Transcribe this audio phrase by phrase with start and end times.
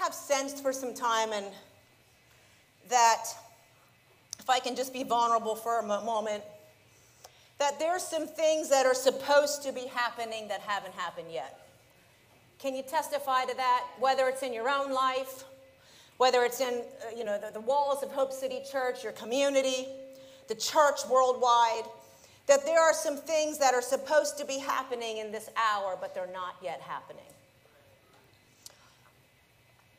[0.00, 1.46] have sensed for some time, and
[2.88, 3.24] that
[4.38, 6.42] if I can just be vulnerable for a moment,
[7.58, 11.60] that there's some things that are supposed to be happening that haven't happened yet.
[12.58, 13.84] Can you testify to that?
[13.98, 15.44] Whether it's in your own life,
[16.16, 19.86] whether it's in uh, you know, the, the walls of Hope City Church, your community,
[20.48, 21.84] the church worldwide,
[22.46, 26.14] that there are some things that are supposed to be happening in this hour, but
[26.14, 27.29] they're not yet happening.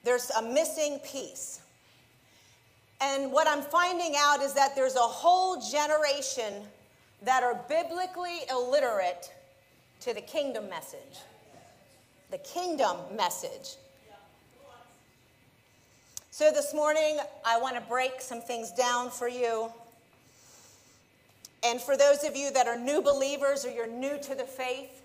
[0.04, 1.62] There's a missing piece.
[3.02, 6.64] And what I'm finding out is that there's a whole generation
[7.24, 9.32] that are biblically illiterate
[10.02, 11.20] to the kingdom message.
[12.30, 13.76] The kingdom message.
[16.32, 19.72] So this morning, I want to break some things down for you.
[21.64, 25.02] And for those of you that are new believers or you're new to the faith,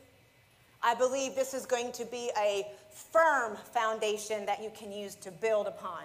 [0.83, 5.31] I believe this is going to be a firm foundation that you can use to
[5.31, 6.03] build upon.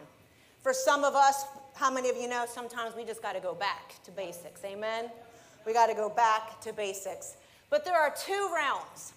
[0.61, 3.53] For some of us, how many of you know sometimes we just got to go
[3.53, 4.63] back to basics?
[4.63, 5.09] Amen?
[5.65, 7.37] We got to go back to basics.
[7.69, 9.13] But there are two realms,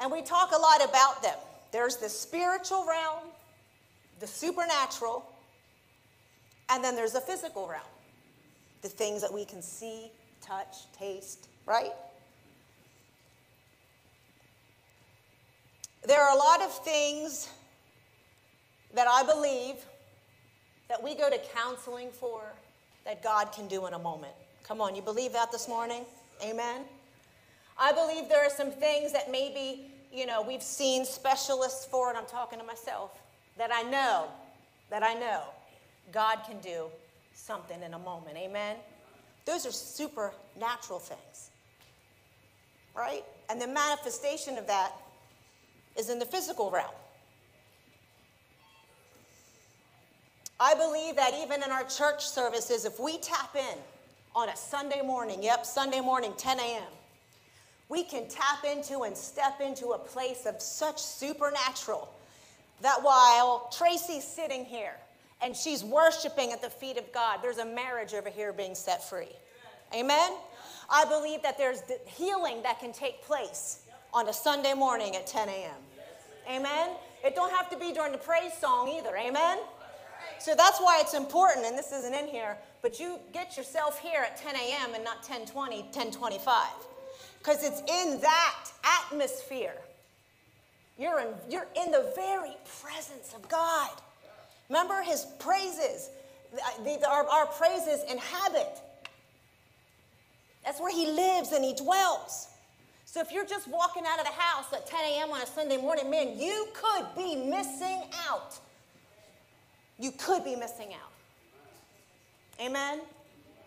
[0.00, 1.36] and we talk a lot about them.
[1.72, 3.28] There's the spiritual realm,
[4.18, 5.24] the supernatural,
[6.70, 7.82] and then there's the physical realm,
[8.82, 11.92] the things that we can see, touch, taste, right?
[16.06, 17.48] There are a lot of things
[18.94, 19.76] that I believe
[20.88, 22.42] that we go to counseling for
[23.04, 24.32] that God can do in a moment.
[24.64, 26.04] Come on, you believe that this morning?
[26.42, 26.82] Amen.
[27.78, 32.18] I believe there are some things that maybe, you know, we've seen specialists for, and
[32.18, 33.10] I'm talking to myself,
[33.58, 34.28] that I know,
[34.88, 35.42] that I know
[36.12, 36.86] God can do
[37.34, 38.36] something in a moment.
[38.36, 38.76] Amen.
[39.44, 41.50] Those are supernatural things,
[42.96, 43.24] right?
[43.48, 44.92] And the manifestation of that
[45.96, 46.90] is in the physical realm.
[50.58, 53.78] I believe that even in our church services, if we tap in
[54.36, 56.82] on a Sunday morning, yep, Sunday morning, 10 a.m.,
[57.88, 62.08] we can tap into and step into a place of such supernatural
[62.82, 64.94] that while Tracy's sitting here
[65.42, 69.08] and she's worshiping at the feet of God, there's a marriage over here being set
[69.08, 69.32] free.
[69.94, 70.32] Amen?
[70.88, 73.79] I believe that there's healing that can take place
[74.12, 75.74] on a Sunday morning at 10 a.m.
[76.50, 76.90] Amen?
[77.24, 79.16] It don't have to be during the praise song either.
[79.16, 79.58] Amen?
[80.38, 84.22] So that's why it's important, and this isn't in here, but you get yourself here
[84.22, 84.94] at 10 a.m.
[84.94, 86.66] and not 1020, 1025.
[87.38, 89.76] Because it's in that atmosphere.
[90.98, 93.90] You're in, you're in the very presence of God.
[94.68, 96.10] Remember his praises.
[96.52, 98.80] The, the, our, our praises inhabit.
[100.64, 102.49] That's where he lives and he dwells.
[103.12, 105.30] So if you're just walking out of the house at 10 a.m.
[105.32, 108.56] on a Sunday morning, man, you could be missing out.
[109.98, 111.10] You could be missing out.
[112.64, 113.00] Amen?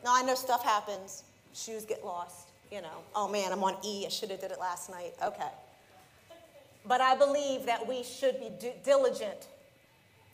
[0.01, 1.25] Now, I know stuff happens.
[1.53, 3.03] Shoes get lost, you know.
[3.17, 4.05] Oh, man, I'm on E.
[4.05, 5.13] I should have did it last night.
[5.21, 5.51] Okay.
[6.85, 8.49] But I believe that we should be
[8.85, 9.47] diligent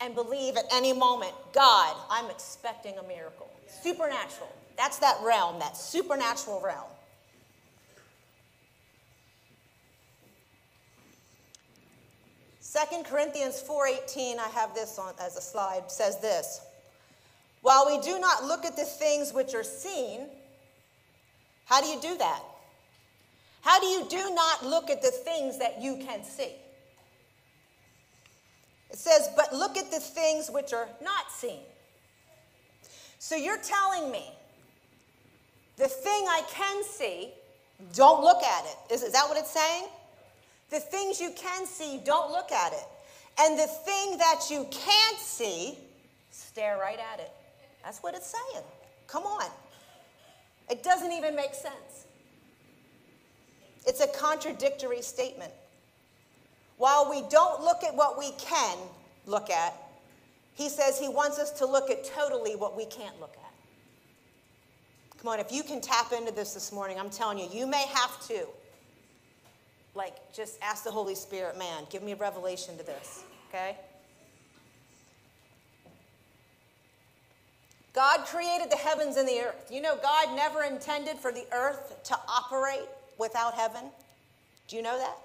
[0.01, 3.49] and believe at any moment, God, I'm expecting a miracle.
[3.81, 4.53] Supernatural.
[4.77, 6.85] That's that realm, that supernatural realm.
[12.69, 16.61] Second Corinthians 4:18, I have this on as a slide, says this.
[17.61, 20.27] While we do not look at the things which are seen,
[21.65, 22.43] how do you do that?
[23.61, 26.53] How do you do not look at the things that you can see?
[28.91, 31.61] It says, but look at the things which are not seen.
[33.17, 34.31] So you're telling me
[35.77, 37.31] the thing I can see,
[37.95, 38.93] don't look at it.
[38.93, 39.87] Is, is that what it's saying?
[40.69, 42.85] The things you can see, don't look at it.
[43.39, 45.77] And the thing that you can't see,
[46.31, 47.31] stare right at it.
[47.83, 48.63] That's what it's saying.
[49.07, 49.49] Come on.
[50.69, 52.05] It doesn't even make sense.
[53.87, 55.51] It's a contradictory statement.
[56.77, 58.77] While we don't look at what we can
[59.25, 59.73] look at,
[60.53, 63.53] he says he wants us to look at totally what we can't look at.
[65.17, 67.85] Come on, if you can tap into this this morning, I'm telling you, you may
[67.93, 68.45] have to
[69.99, 73.75] like just ask the Holy Spirit, man, give me a revelation to this, okay?
[77.93, 79.69] God created the heavens and the earth.
[79.69, 82.87] You know, God never intended for the earth to operate
[83.17, 83.81] without heaven.
[84.69, 85.17] Do you know that?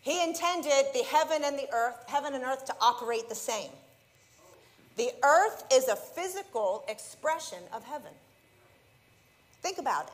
[0.00, 3.70] He intended the heaven and the earth, heaven and earth to operate the same.
[4.96, 8.10] The earth is a physical expression of heaven.
[9.62, 10.12] Think about it.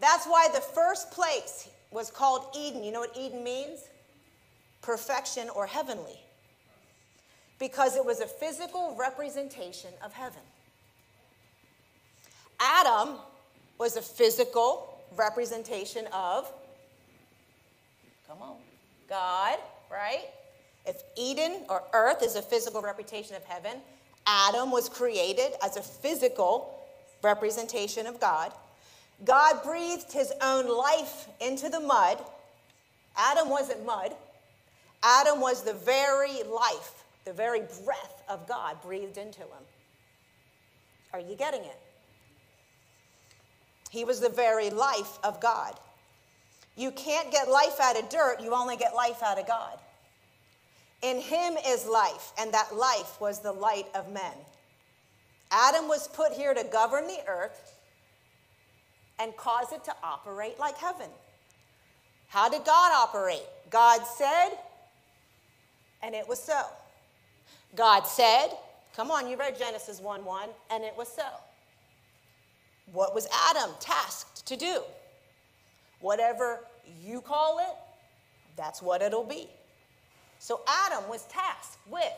[0.00, 2.84] That's why the first place was called Eden.
[2.84, 3.80] You know what Eden means?
[4.82, 6.18] Perfection or heavenly.
[7.60, 10.40] because it was a physical representation of heaven.
[12.58, 13.16] Adam
[13.78, 16.50] was a physical representation of,
[18.26, 18.56] come on,
[19.08, 19.58] God,
[19.90, 20.24] right?
[20.86, 23.78] If Eden or earth is a physical representation of heaven,
[24.26, 26.74] Adam was created as a physical
[27.22, 28.52] representation of God.
[29.24, 32.18] God breathed his own life into the mud.
[33.16, 34.14] Adam wasn't mud.
[35.02, 39.64] Adam was the very life, the very breath of God breathed into him.
[41.12, 41.78] Are you getting it?
[43.90, 45.74] He was the very life of God.
[46.76, 49.78] You can't get life out of dirt, you only get life out of God.
[51.02, 54.32] In him is life, and that life was the light of men.
[55.50, 57.79] Adam was put here to govern the earth
[59.20, 61.08] and cause it to operate like heaven.
[62.28, 63.42] How did God operate?
[63.70, 64.50] God said,
[66.02, 66.62] and it was so.
[67.76, 68.48] God said,
[68.96, 71.26] come on, you read Genesis 1 1, and it was so.
[72.92, 74.80] What was Adam tasked to do?
[76.00, 76.60] Whatever
[77.04, 77.76] you call it,
[78.56, 79.48] that's what it'll be.
[80.38, 82.12] So Adam was tasked with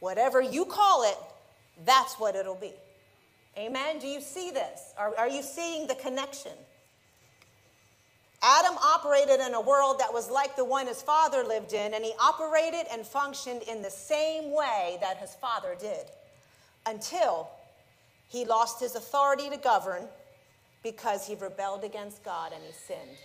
[0.00, 1.16] whatever you call it,
[1.84, 2.72] that's what it'll be.
[3.58, 3.98] Amen?
[3.98, 4.94] Do you see this?
[4.96, 6.52] Are, are you seeing the connection?
[8.40, 12.04] Adam operated in a world that was like the one his father lived in, and
[12.04, 16.06] he operated and functioned in the same way that his father did
[16.86, 17.50] until
[18.28, 20.04] he lost his authority to govern
[20.84, 23.18] because he rebelled against God and he sinned.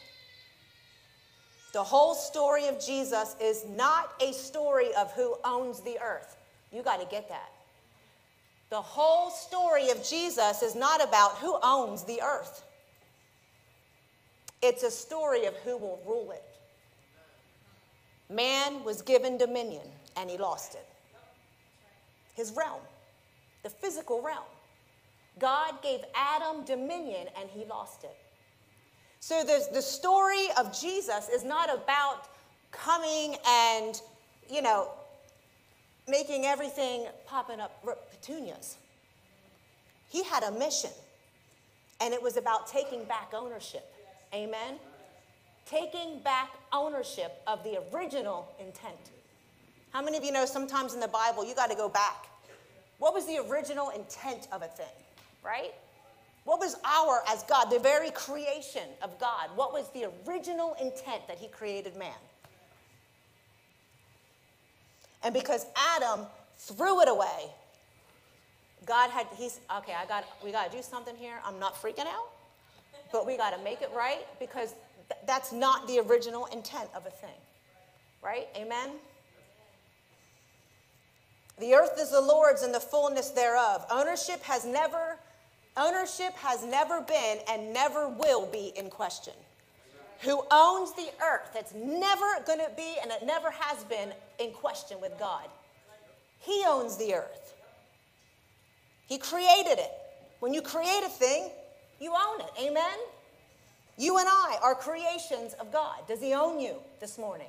[1.74, 6.38] The whole story of Jesus is not a story of who owns the earth.
[6.72, 7.52] You got to get that.
[8.70, 12.64] The whole story of Jesus is not about who owns the earth.
[14.62, 16.44] It's a story of who will rule it.
[18.34, 19.86] Man was given dominion
[20.18, 20.88] and he lost it.
[22.34, 22.82] His realm,
[23.62, 24.46] the physical realm.
[25.40, 28.16] God gave Adam dominion and he lost it.
[29.20, 32.28] So the, story of Jesus is not about
[32.72, 34.02] coming and,
[34.50, 34.92] you know,
[36.08, 38.78] making everything popping up petunias.
[40.10, 40.92] He had a mission,
[42.02, 43.94] and it was about taking back ownership.
[44.34, 44.76] Amen?
[45.66, 49.12] Taking back ownership of the original intent.
[49.92, 52.28] How many of you know sometimes in the Bible you got to go back?
[53.00, 54.86] What was the original intent of a thing,
[55.44, 55.74] right?
[56.46, 61.28] What was our, as God, the very creation of God, what was the original intent
[61.28, 62.12] that He created man?
[65.24, 65.66] And because
[65.96, 66.26] Adam
[66.58, 67.50] threw it away,
[68.86, 71.36] God had, he's, okay, I got, we got to do something here.
[71.46, 72.30] I'm not freaking out,
[73.12, 74.74] but we got to make it right because
[75.10, 77.30] th- that's not the original intent of a thing,
[78.22, 78.48] right?
[78.58, 78.90] Amen?
[81.60, 83.86] The earth is the Lord's and the fullness thereof.
[83.90, 85.18] Ownership has never,
[85.78, 89.34] ownership has never been and never will be in question
[90.24, 91.56] who owns the earth.
[91.56, 95.48] It's never going to be, and it never has been, in question with God.
[96.40, 97.54] He owns the earth,
[99.08, 99.92] He created it.
[100.40, 101.50] When you create a thing,
[102.02, 102.52] you own it.
[102.62, 102.98] Amen?
[103.98, 106.06] You and I are creations of God.
[106.08, 107.48] Does He own you this morning?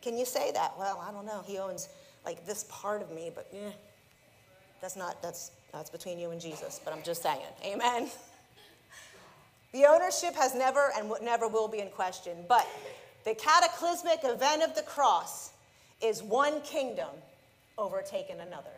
[0.00, 0.74] Can you say that?
[0.78, 1.42] Well, I don't know.
[1.44, 1.88] He owns
[2.24, 3.70] like this part of me, but eh,
[4.80, 7.40] that's not, that's, that's between you and Jesus, but I'm just saying.
[7.64, 8.08] Amen?
[9.72, 12.66] The ownership has never and never will be in question, but
[13.24, 15.50] the cataclysmic event of the cross
[16.00, 17.10] is one kingdom
[17.76, 18.70] overtaking another.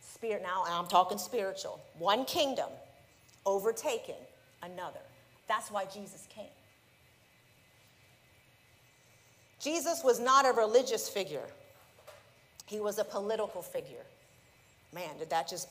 [0.00, 1.80] Spirit, now I'm talking spiritual.
[1.98, 2.68] One kingdom
[3.46, 4.20] overtaking
[4.62, 5.00] another.
[5.48, 6.44] That's why Jesus came.
[9.60, 11.46] Jesus was not a religious figure,
[12.66, 14.04] he was a political figure.
[14.92, 15.68] Man, did that just,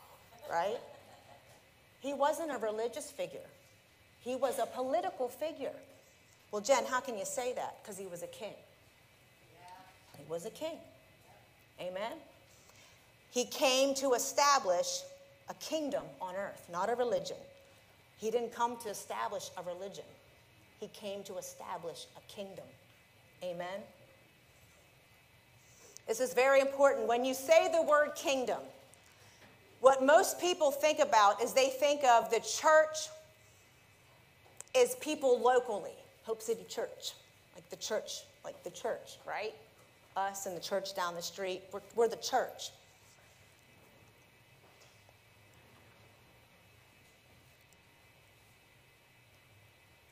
[0.50, 0.78] right?
[2.02, 3.48] He wasn't a religious figure,
[4.20, 5.72] he was a political figure.
[6.50, 7.78] Well, Jen, how can you say that?
[7.82, 8.52] Because he was a king.
[10.18, 10.76] He was a king.
[11.80, 12.12] Amen?
[13.30, 15.00] He came to establish
[15.48, 17.38] a kingdom on earth, not a religion.
[18.18, 20.04] He didn't come to establish a religion,
[20.78, 22.66] he came to establish a kingdom.
[23.42, 23.80] Amen?
[26.06, 27.06] This is very important.
[27.06, 28.58] When you say the word kingdom,
[29.82, 33.10] what most people think about is they think of the church
[34.74, 37.12] as people locally, Hope City Church,
[37.54, 39.52] like the church, like the church, right?
[40.16, 42.70] Us and the church down the street, we're, we're the church.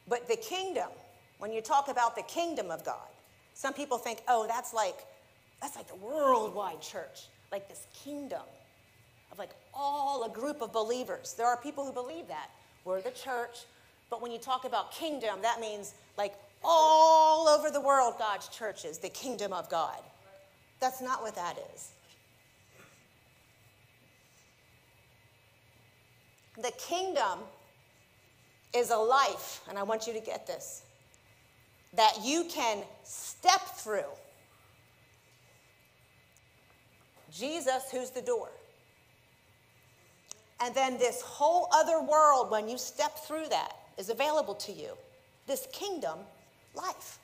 [0.08, 0.88] But the kingdom,
[1.38, 3.08] when you talk about the kingdom of God,
[3.54, 5.06] some people think, oh, that's like
[5.60, 8.42] That's like the worldwide church, like this kingdom
[9.32, 11.34] of like all a group of believers.
[11.36, 12.50] There are people who believe that.
[12.84, 13.64] We're the church,
[14.08, 16.34] but when you talk about kingdom, that means like
[16.64, 19.98] all over the world, God's churches, the kingdom of God.
[20.80, 21.90] That's not what that is.
[26.56, 27.38] The kingdom
[28.74, 30.82] is a life, and I want you to get this,
[31.94, 34.02] that you can step through.
[37.32, 38.48] Jesus, who's the door.
[40.62, 44.90] And then this whole other world, when you step through that, is available to you.
[45.46, 46.18] This kingdom
[46.74, 47.18] life.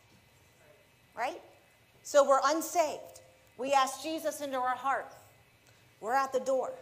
[1.17, 1.41] Right?
[2.03, 3.21] So we're unsaved.
[3.59, 5.13] We ask Jesus into our heart.
[6.01, 6.73] We're at the door.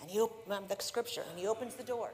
[0.00, 2.10] And he opens um, the scripture, and he opens the door.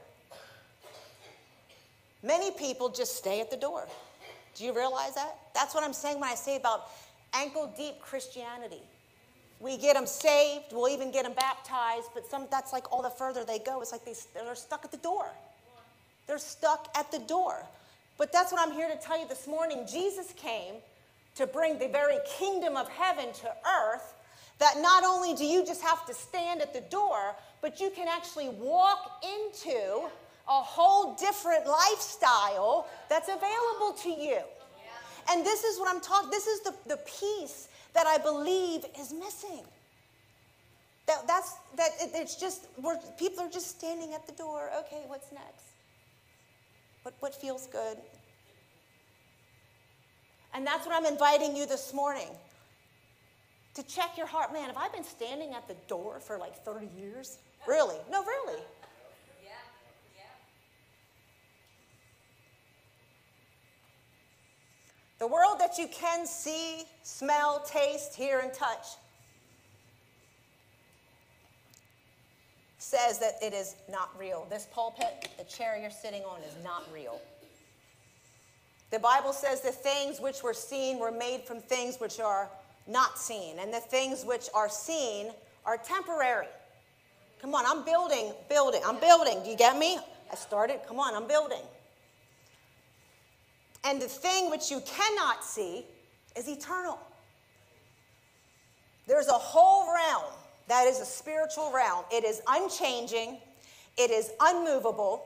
[2.21, 3.87] Many people just stay at the door.
[4.55, 5.35] Do you realize that?
[5.55, 6.89] That's what I'm saying when I say about
[7.33, 8.81] ankle deep Christianity.
[9.59, 13.09] We get them saved, we'll even get them baptized, but some that's like all the
[13.09, 13.81] further they go.
[13.81, 15.25] It's like they, they're stuck at the door.
[16.27, 17.63] They're stuck at the door.
[18.17, 19.85] But that's what I'm here to tell you this morning.
[19.89, 20.75] Jesus came
[21.35, 24.13] to bring the very kingdom of heaven to earth.
[24.59, 28.07] That not only do you just have to stand at the door, but you can
[28.07, 30.03] actually walk into
[30.47, 34.39] a whole different lifestyle that's available to you.
[35.31, 37.67] And this is what I'm talking, this is the, the piece
[37.99, 39.65] that I believe is missing.
[41.05, 42.67] That, that's, that it, it's just,
[43.17, 44.69] people are just standing at the door.
[44.85, 45.65] Okay, what's next?
[47.03, 47.97] What, what feels good?
[50.53, 52.29] And that's what I'm inviting you this morning
[53.73, 54.53] to check your heart.
[54.53, 57.37] Man, have I been standing at the door for like 30 years?
[57.67, 57.97] Really?
[58.09, 58.61] No, really.
[59.43, 59.51] Yeah.
[60.15, 60.23] Yeah.
[65.19, 68.87] The world that you can see, smell, taste, hear, and touch
[72.77, 74.47] says that it is not real.
[74.49, 77.21] This pulpit, the chair you're sitting on, is not real.
[78.91, 82.49] The Bible says the things which were seen were made from things which are
[82.87, 85.27] not seen, and the things which are seen
[85.65, 86.47] are temporary.
[87.41, 89.43] Come on, I'm building, building, I'm building.
[89.43, 89.99] Do you get me?
[90.31, 91.61] I started, come on, I'm building.
[93.83, 95.85] And the thing which you cannot see
[96.35, 96.99] is eternal.
[99.07, 100.31] There's a whole realm
[100.67, 102.05] that is a spiritual realm.
[102.11, 103.37] It is unchanging,
[103.97, 105.25] it is unmovable,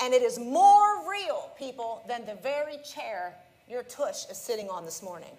[0.00, 3.34] and it is more real, people, than the very chair
[3.68, 5.30] your tush is sitting on this morning.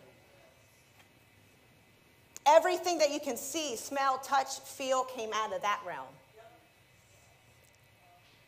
[2.45, 6.07] Everything that you can see, smell, touch, feel came out of that realm.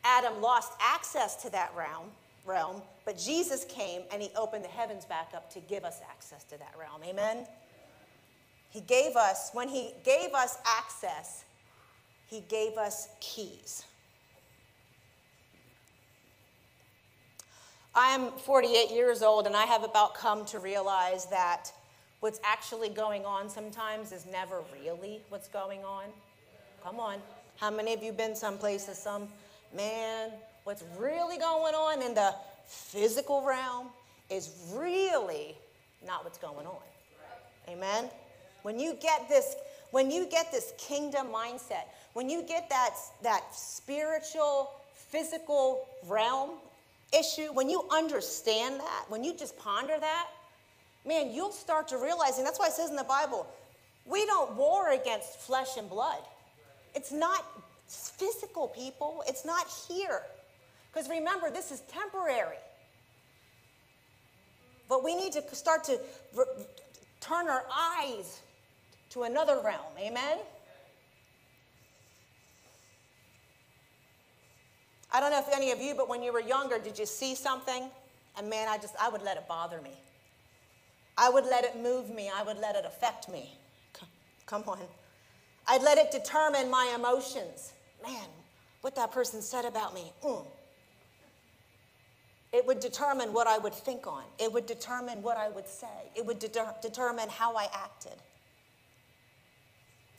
[0.04, 2.06] Adam lost access to that realm,
[2.46, 6.44] realm, but Jesus came and he opened the heavens back up to give us access
[6.44, 7.02] to that realm.
[7.04, 7.46] Amen.
[8.70, 11.44] He gave us when he gave us access,
[12.28, 13.84] he gave us keys.
[17.94, 21.72] I am 48 years old, and I have about come to realize that
[22.20, 26.04] what's actually going on sometimes is never really what's going on.
[26.84, 27.16] Come on.
[27.56, 29.28] How many of you been someplace some
[29.74, 30.30] man,
[30.66, 32.34] what's really going on in the
[32.66, 33.86] physical realm
[34.28, 35.54] is really
[36.04, 36.82] not what's going on.
[37.68, 38.10] Amen.
[38.62, 39.54] When you get this
[39.92, 42.90] when you get this kingdom mindset, when you get that
[43.22, 46.50] that spiritual physical realm
[47.16, 50.26] issue, when you understand that, when you just ponder that,
[51.06, 53.46] man, you'll start to realize, and that's why it says in the Bible,
[54.04, 56.18] we don't war against flesh and blood.
[56.96, 57.44] It's not
[57.86, 59.22] physical, people.
[59.28, 60.22] It's not here.
[60.96, 62.56] Because remember, this is temporary.
[64.88, 66.00] But we need to start to
[67.20, 68.40] turn our eyes
[69.10, 69.92] to another realm.
[69.98, 70.38] Amen?
[75.12, 77.34] I don't know if any of you, but when you were younger, did you see
[77.34, 77.90] something?
[78.38, 79.92] And man, I just, I would let it bother me.
[81.18, 82.30] I would let it move me.
[82.34, 83.52] I would let it affect me.
[84.46, 84.78] Come on.
[85.68, 87.74] I'd let it determine my emotions.
[88.02, 88.28] Man,
[88.80, 90.10] what that person said about me.
[90.24, 90.46] Mm.
[92.56, 94.22] It would determine what I would think on.
[94.38, 96.10] It would determine what I would say.
[96.14, 98.14] It would de- determine how I acted.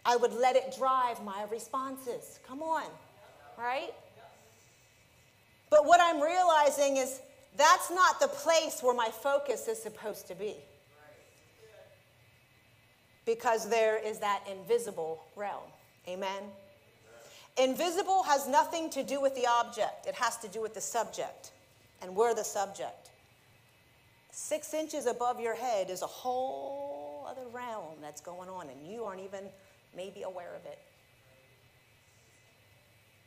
[0.05, 2.39] I would let it drive my responses.
[2.47, 2.83] Come on,
[3.57, 3.91] right?
[5.71, 7.21] But what I'm realizing is
[7.55, 10.57] that's not the place where my focus is supposed to be.
[13.25, 15.71] Because there is that invisible realm.
[16.07, 16.43] Amen?
[17.57, 21.51] Invisible has nothing to do with the object, it has to do with the subject.
[22.01, 23.09] And we're the subject.
[24.31, 29.03] Six inches above your head is a whole other realm that's going on, and you
[29.03, 29.45] aren't even
[29.95, 30.79] maybe aware of it.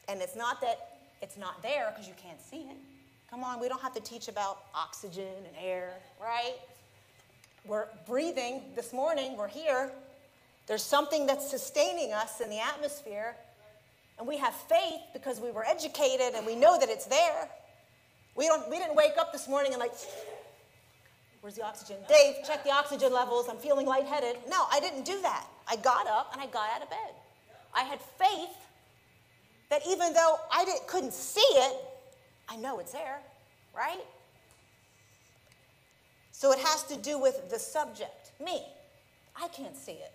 [0.08, 0.78] And it's not that
[1.22, 2.76] it's not there because you can't see it.
[3.30, 6.54] Come on, we don't have to teach about oxygen and air, right?
[7.66, 9.92] We're breathing this morning, we're here.
[10.66, 13.36] There's something that's sustaining us in the atmosphere.
[14.18, 17.48] And we have faith because we were educated and we know that it's there.
[18.36, 19.92] We, don't, we didn't wake up this morning and like,
[21.40, 21.96] where's the oxygen?
[22.08, 23.48] Dave, check the oxygen levels.
[23.48, 24.36] I'm feeling lightheaded.
[24.48, 25.46] No, I didn't do that.
[25.68, 27.14] I got up and I got out of bed.
[27.74, 28.56] I had faith
[29.70, 31.76] that even though I didn't, couldn't see it,
[32.48, 33.20] I know it's there,
[33.76, 34.00] right?
[36.32, 38.64] So it has to do with the subject, me.
[39.40, 40.12] I can't see it.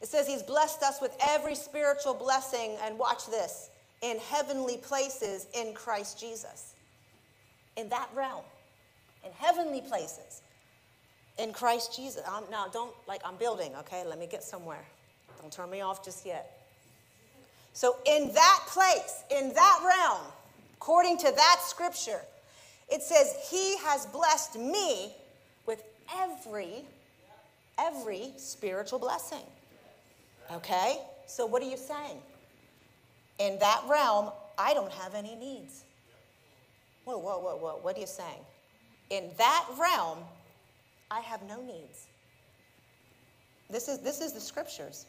[0.00, 5.46] It says he's blessed us with every spiritual blessing, and watch this, in heavenly places
[5.54, 6.74] in Christ Jesus.
[7.76, 8.44] In that realm,
[9.24, 10.42] in heavenly places
[11.38, 12.22] in Christ Jesus.
[12.28, 14.04] I'm, now, don't, like, I'm building, okay?
[14.04, 14.84] Let me get somewhere.
[15.40, 16.66] Don't turn me off just yet.
[17.72, 20.26] So, in that place, in that realm,
[20.76, 22.20] according to that scripture,
[22.88, 25.12] it says, He has blessed me
[25.64, 25.82] with
[26.16, 26.84] every,
[27.78, 29.44] every spiritual blessing.
[30.52, 30.98] Okay?
[31.26, 32.18] So, what are you saying?
[33.38, 35.84] In that realm, I don't have any needs.
[37.04, 37.78] Whoa, whoa, whoa, whoa.
[37.82, 38.44] What are you saying?
[39.10, 40.18] In that realm,
[41.10, 42.06] I have no needs.
[43.70, 45.06] This is, this is the scriptures.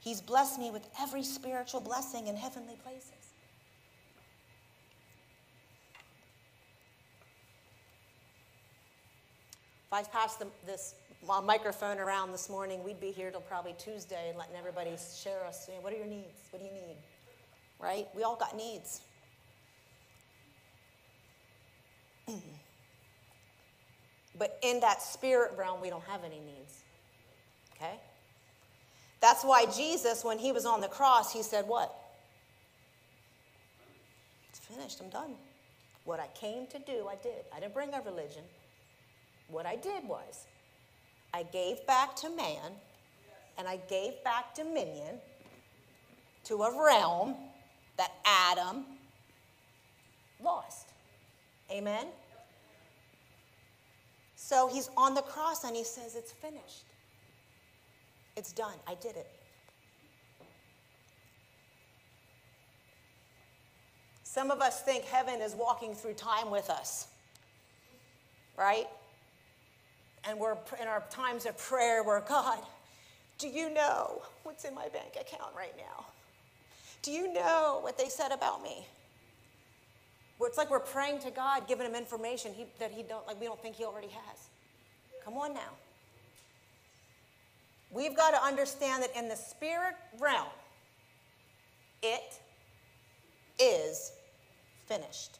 [0.00, 3.12] He's blessed me with every spiritual blessing in heavenly places.
[9.86, 14.28] If I pass the, this microphone around this morning, we'd be here till probably Tuesday
[14.28, 15.66] and letting everybody share us.
[15.68, 16.48] You know, what are your needs?
[16.50, 16.96] What do you need?
[17.78, 18.08] Right?
[18.14, 19.00] We all got needs.
[24.38, 26.80] But in that spirit realm, we don't have any needs.
[27.76, 27.94] Okay?
[29.20, 31.94] That's why Jesus, when he was on the cross, he said, What?
[34.48, 35.00] It's finished.
[35.00, 35.34] I'm done.
[36.04, 37.44] What I came to do, I did.
[37.54, 38.42] I didn't bring a religion.
[39.48, 40.46] What I did was,
[41.34, 42.72] I gave back to man
[43.58, 45.18] and I gave back dominion
[46.44, 47.36] to a realm
[47.96, 48.84] that Adam
[50.42, 50.88] lost.
[51.70, 52.06] Amen?
[54.36, 56.84] So he's on the cross and he says, It's finished.
[58.36, 58.74] It's done.
[58.86, 59.30] I did it.
[64.22, 67.06] Some of us think heaven is walking through time with us,
[68.56, 68.86] right?
[70.28, 72.60] And we're in our times of prayer where, God,
[73.38, 76.06] do you know what's in my bank account right now?
[77.02, 78.86] Do you know what they said about me?
[80.44, 83.46] it's like we're praying to God, giving him information he, that he don't, like we
[83.46, 84.48] don't think he already has.
[85.24, 85.70] Come on now.
[87.90, 90.48] We've got to understand that in the spirit realm,
[92.02, 92.40] it
[93.58, 94.12] is
[94.86, 95.38] finished.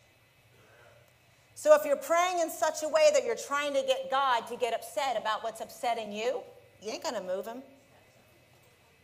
[1.63, 4.57] So if you're praying in such a way that you're trying to get God to
[4.57, 6.41] get upset about what's upsetting you,
[6.83, 7.63] you ain't going to move him.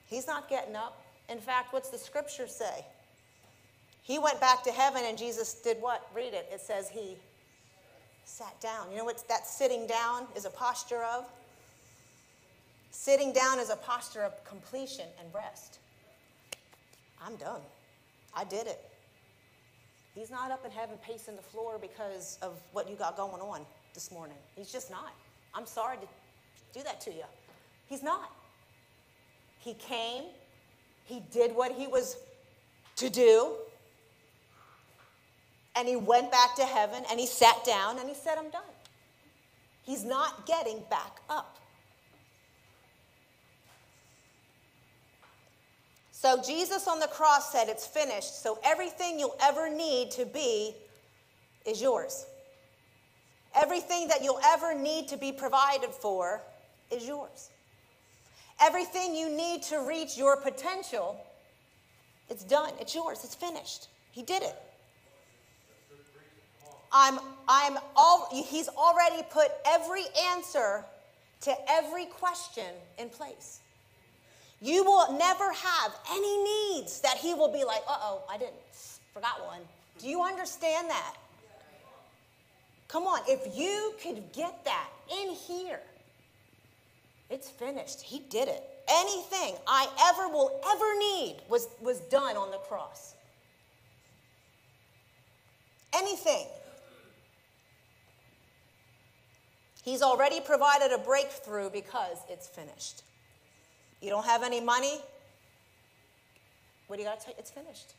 [0.09, 1.01] He's not getting up.
[1.29, 2.85] In fact, what's the scripture say?
[4.03, 6.05] He went back to heaven and Jesus did what?
[6.13, 6.49] Read it.
[6.53, 7.17] It says he
[8.25, 8.91] sat down.
[8.91, 11.27] You know what that sitting down is a posture of?
[12.91, 15.79] Sitting down is a posture of completion and rest.
[17.25, 17.61] I'm done.
[18.35, 18.81] I did it.
[20.19, 23.61] He's not up in heaven pacing the floor because of what you got going on
[23.95, 24.37] this morning.
[24.57, 25.13] He's just not.
[25.55, 26.09] I'm sorry to
[26.77, 27.23] do that to you.
[27.89, 28.33] He's not.
[29.61, 30.25] He came,
[31.05, 32.17] he did what he was
[32.97, 33.53] to do,
[35.77, 38.63] and he went back to heaven and he sat down and he said, I'm done.
[39.85, 41.59] He's not getting back up.
[46.21, 48.43] So Jesus on the cross said, It's finished.
[48.43, 50.75] So everything you'll ever need to be
[51.65, 52.27] is yours.
[53.55, 56.43] Everything that you'll ever need to be provided for
[56.91, 57.51] is yours.
[58.61, 61.17] Everything you need to reach your potential,
[62.29, 62.73] it's done.
[62.81, 63.21] It's yours.
[63.23, 63.87] It's finished.
[64.11, 64.57] He did it.
[66.91, 70.03] I'm, I'm all, he's already put every
[70.33, 70.85] answer
[71.43, 73.61] to every question in place.
[74.61, 78.57] You will never have any needs that he will be like, uh oh, I didn't,
[79.15, 79.61] forgot one.
[79.99, 81.15] Do you understand that?
[82.89, 84.89] Come on, if you could get that
[85.21, 85.81] in here,
[87.31, 88.01] it's finished.
[88.01, 88.63] He did it.
[88.89, 93.15] Anything I ever will ever need was, was done on the cross.
[95.95, 96.47] Anything.
[99.85, 103.03] He's already provided a breakthrough because it's finished.
[104.01, 105.01] You don't have any money?
[106.87, 107.39] What do you got to tell you?
[107.39, 107.95] It's finished.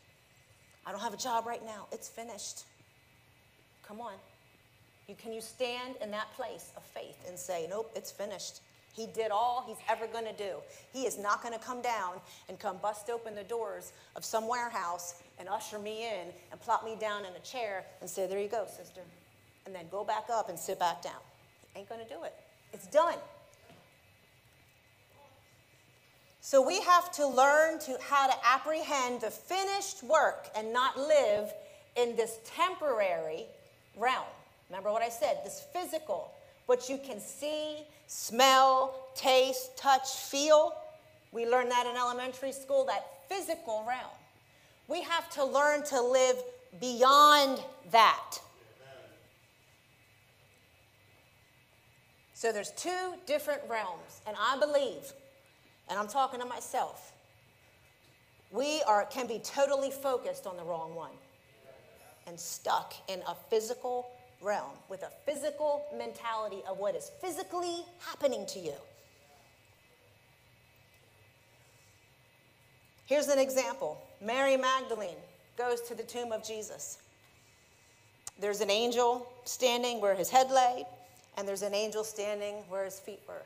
[0.86, 1.86] I don't have a job right now.
[1.92, 2.64] It's finished.
[3.86, 4.14] Come on.
[5.08, 8.60] You, can you stand in that place of faith and say, Nope, it's finished?
[8.92, 10.56] He did all he's ever going to do.
[10.92, 12.14] He is not going to come down
[12.48, 16.84] and come bust open the doors of some warehouse and usher me in and plop
[16.84, 19.02] me down in a chair and say, There you go, sister.
[19.66, 21.20] And then go back up and sit back down.
[21.72, 22.34] He ain't going to do it.
[22.72, 23.18] It's done.
[26.50, 31.48] So we have to learn to how to apprehend the finished work and not live
[31.94, 33.44] in this temporary
[33.96, 34.26] realm.
[34.68, 36.32] Remember what I said, this physical,
[36.66, 40.74] what you can see, smell, taste, touch, feel.
[41.30, 44.10] We learned that in elementary school, that physical realm.
[44.88, 46.34] We have to learn to live
[46.80, 48.40] beyond that.
[52.34, 55.12] So there's two different realms, and I believe
[55.90, 57.12] and I'm talking to myself,
[58.52, 61.10] we are, can be totally focused on the wrong one
[62.26, 64.08] and stuck in a physical
[64.40, 68.74] realm with a physical mentality of what is physically happening to you.
[73.06, 75.16] Here's an example Mary Magdalene
[75.58, 76.98] goes to the tomb of Jesus.
[78.38, 80.84] There's an angel standing where his head lay,
[81.36, 83.42] and there's an angel standing where his feet were.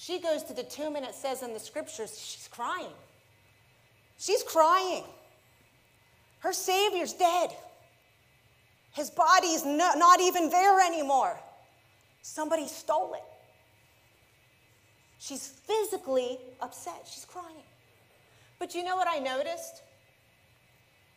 [0.00, 2.94] She goes to the tomb, and it says in the scriptures, she's crying.
[4.18, 5.04] She's crying.
[6.38, 7.50] Her Savior's dead.
[8.92, 11.38] His body's no, not even there anymore.
[12.22, 13.22] Somebody stole it.
[15.18, 17.02] She's physically upset.
[17.04, 17.66] She's crying.
[18.58, 19.82] But you know what I noticed?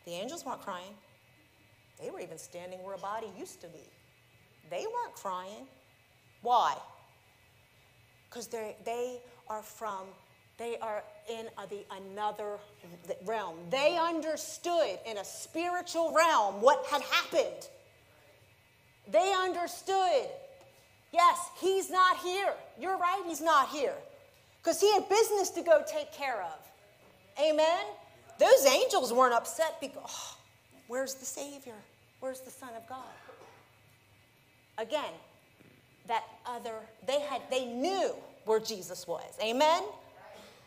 [0.04, 0.92] The angels weren't crying.
[2.02, 3.88] They were even standing where a body used to be.
[4.68, 5.66] They weren't crying.
[6.42, 6.76] Why?
[8.34, 10.02] Because they are from,
[10.58, 12.58] they are in the another
[13.24, 13.56] realm.
[13.70, 17.68] They understood in a spiritual realm what had happened.
[19.10, 20.26] They understood,
[21.12, 22.52] yes, he's not here.
[22.80, 23.94] You're right, he's not here.
[24.60, 26.58] Because he had business to go take care of.
[27.40, 27.84] Amen?
[28.40, 30.36] Those angels weren't upset because, oh,
[30.88, 31.74] where's the Savior?
[32.18, 33.04] Where's the Son of God?
[34.76, 35.12] Again,
[36.06, 36.74] that other,
[37.06, 38.14] they had, they knew
[38.44, 39.36] where Jesus was.
[39.42, 39.82] Amen?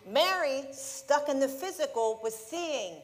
[0.08, 2.95] Mary, stuck in the physical, was seeing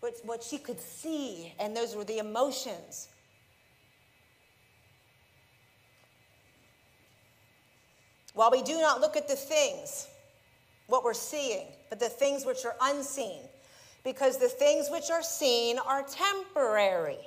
[0.00, 3.08] what what she could see, and those were the emotions.
[8.34, 10.08] While we do not look at the things,
[10.88, 13.40] what we're seeing, but the things which are unseen,
[14.04, 17.18] because the things which are seen are temporary,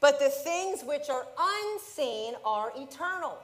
[0.00, 3.38] but the things which are unseen are eternal.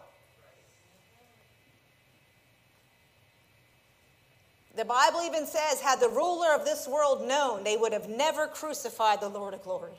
[4.75, 8.47] The Bible even says, had the ruler of this world known, they would have never
[8.47, 9.95] crucified the Lord of glory.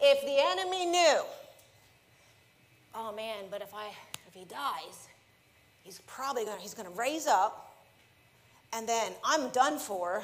[0.00, 1.20] If the enemy knew,
[2.94, 3.88] oh man, but if I
[4.28, 5.08] if he dies,
[5.82, 7.74] he's probably gonna he's gonna raise up,
[8.72, 10.22] and then I'm done for,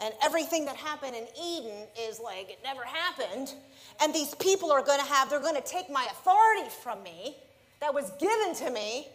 [0.00, 3.54] and everything that happened in Eden is like it never happened,
[4.00, 7.36] and these people are gonna have, they're gonna take my authority from me
[7.80, 9.08] that was given to me.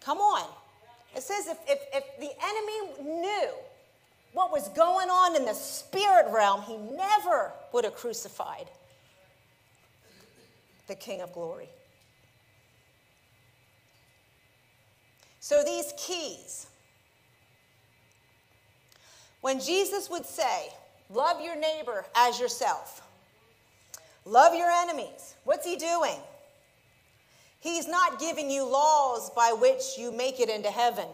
[0.00, 0.48] Come on.
[1.16, 3.50] It says if, if, if the enemy knew
[4.32, 8.66] what was going on in the spirit realm, he never would have crucified
[10.86, 11.68] the King of glory.
[15.40, 16.66] So these keys,
[19.40, 20.70] when Jesus would say,
[21.10, 23.02] Love your neighbor as yourself,
[24.28, 26.18] love your enemies, what's he doing?
[27.60, 31.06] He's not giving you laws by which you make it into heaven.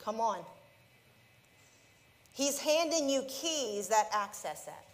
[0.00, 0.38] Come on.
[2.32, 4.84] He's handing you keys that access that.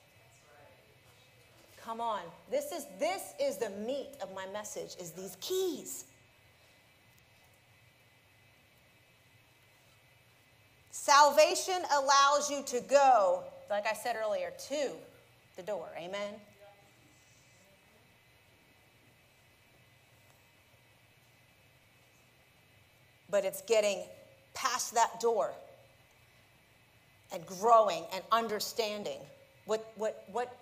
[1.83, 2.21] Come on.
[2.51, 6.05] This is this is the meat of my message is these keys.
[10.93, 14.91] Salvation allows you to go, like I said earlier, to
[15.57, 15.89] the door.
[15.99, 16.35] Amen.
[23.33, 24.05] But it's getting
[24.55, 25.51] past that door
[27.33, 29.19] and growing and understanding
[29.65, 30.57] what, what, what,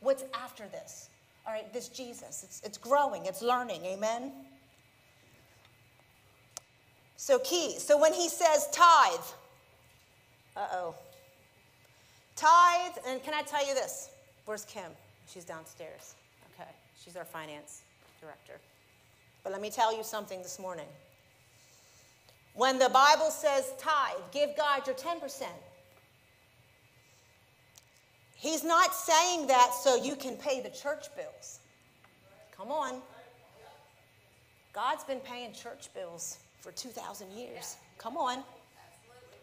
[0.00, 1.10] what's after this.
[1.46, 4.32] All right, this Jesus, it's, it's growing, it's learning, amen?
[7.16, 7.78] So, key.
[7.78, 9.20] So, when he says tithe,
[10.56, 10.94] uh oh.
[12.36, 14.10] Tithe, and can I tell you this?
[14.44, 14.90] Where's Kim?
[15.28, 16.14] She's downstairs.
[16.54, 16.70] Okay,
[17.02, 17.82] she's our finance
[18.20, 18.60] director.
[19.42, 20.86] But let me tell you something this morning.
[22.54, 25.44] When the Bible says tithe, give God your 10%,
[28.36, 31.60] He's not saying that so you can pay the church bills.
[32.56, 33.00] Come on.
[34.72, 37.76] God's been paying church bills for 2,000 years.
[37.98, 38.42] Come on.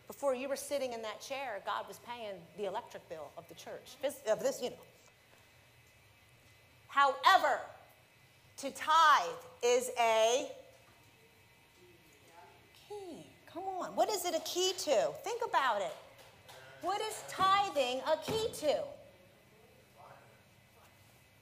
[0.08, 3.56] Before you were sitting in that chair, God was paying the electric bill of the
[3.56, 3.96] church,
[4.30, 4.76] of this, you know.
[6.88, 7.62] However,
[8.58, 9.30] to tithe
[9.64, 10.52] is a
[13.60, 13.96] Come on.
[13.96, 15.10] What is it a key to?
[15.24, 15.94] Think about it.
[16.82, 18.76] What is tithing a key to?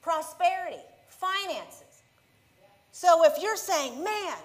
[0.02, 2.02] Prosperity, finances.
[2.92, 4.38] So if you're saying, man,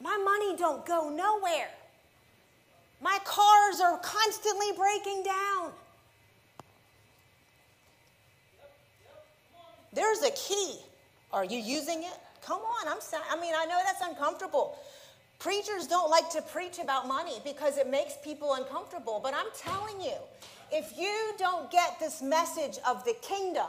[0.00, 1.70] my money don't go nowhere.
[3.00, 5.72] My cars are constantly breaking down.
[9.92, 10.76] There's a key.
[11.32, 12.16] Are you using it?
[12.42, 12.98] Come on, I'm
[13.30, 14.78] I mean, I know that's uncomfortable.
[15.44, 19.20] Preachers don't like to preach about money because it makes people uncomfortable.
[19.22, 20.14] But I'm telling you,
[20.72, 23.66] if you don't get this message of the kingdom,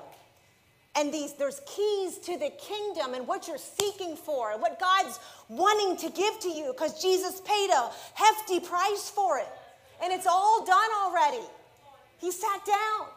[0.95, 5.19] and these there's keys to the kingdom and what you're seeking for and what God's
[5.49, 9.49] wanting to give to you because Jesus paid a hefty price for it.
[10.01, 11.43] And it's all done already.
[12.19, 13.07] He sat down.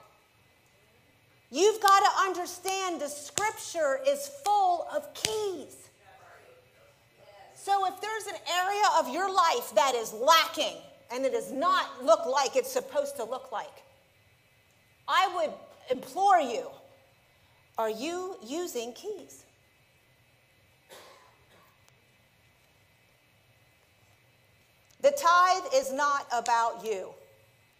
[1.53, 5.78] You've got to understand the scripture is full of keys.
[7.61, 10.77] So if there's an area of your life that is lacking
[11.13, 13.83] and it does not look like it's supposed to look like,
[15.09, 15.53] I would
[15.91, 16.69] implore you
[17.77, 19.45] are you using keys?
[25.01, 27.11] The tithe is not about you.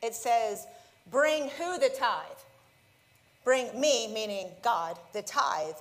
[0.03, 0.67] It says,
[1.11, 2.27] bring who the tithe?
[3.43, 5.75] Bring me, meaning God, the tithe,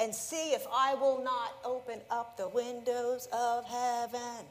[0.00, 4.46] and see if I will not open up the windows of heaven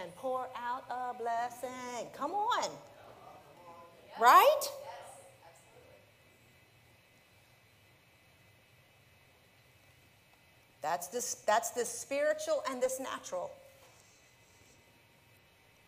[0.00, 2.08] and pour out a blessing.
[2.16, 2.70] Come on.
[4.20, 4.60] Right?
[10.82, 13.50] That's this, that's this spiritual and this natural.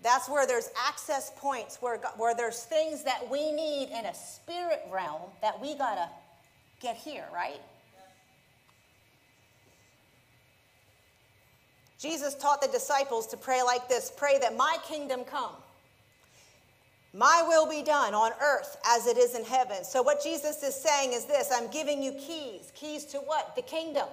[0.03, 4.83] That's where there's access points, where, where there's things that we need in a spirit
[4.93, 6.09] realm that we got to
[6.81, 7.61] get here, right?
[12.05, 15.55] Jesus taught the disciples to pray like this pray that my kingdom come.
[17.15, 19.85] My will be done on earth as it is in heaven.
[19.85, 22.71] So, what Jesus is saying is this I'm giving you keys.
[22.75, 23.57] Keys to what?
[23.57, 24.07] The kingdom.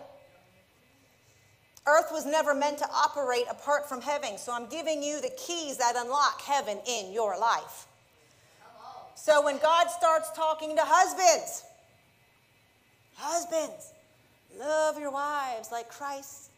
[1.85, 5.75] Earth was never meant to operate apart from heaven, so I'm giving you the keys
[5.77, 7.87] that unlock heaven in your life.
[9.15, 11.65] So when God starts talking to husbands,
[13.15, 13.91] husbands,
[14.57, 16.50] love your wives like Christ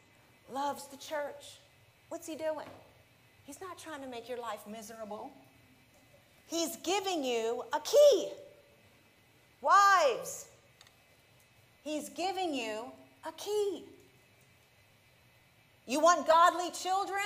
[0.51, 1.60] loves the church.
[2.10, 2.67] What's he doing?
[3.45, 5.32] He's not trying to make your life miserable.
[6.47, 8.29] He's giving you a key.
[9.62, 10.47] Wives,
[11.84, 12.86] he's giving you
[13.27, 13.86] a key.
[15.86, 17.19] You want godly children?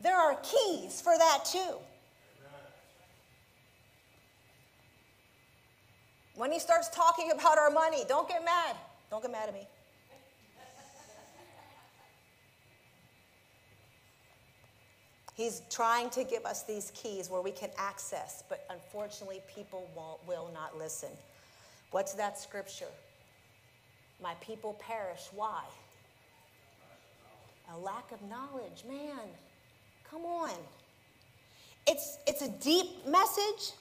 [0.00, 1.76] There are keys for that too.
[6.34, 8.74] When he starts talking about our money, don't get mad.
[9.10, 9.66] Don't get mad at me.
[15.40, 19.88] He's trying to give us these keys where we can access, but unfortunately, people
[20.26, 21.08] will not listen.
[21.92, 22.92] What's that scripture?
[24.22, 25.28] My people perish.
[25.34, 25.62] Why?
[27.72, 28.84] a lack of knowledge.
[28.88, 29.18] Man,
[30.08, 30.50] come on.
[31.86, 33.72] It's, it's a deep message,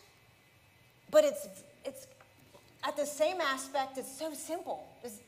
[1.12, 1.48] but it's,
[1.84, 2.08] it's
[2.84, 4.88] at the same aspect, it's so simple.
[5.04, 5.20] Is,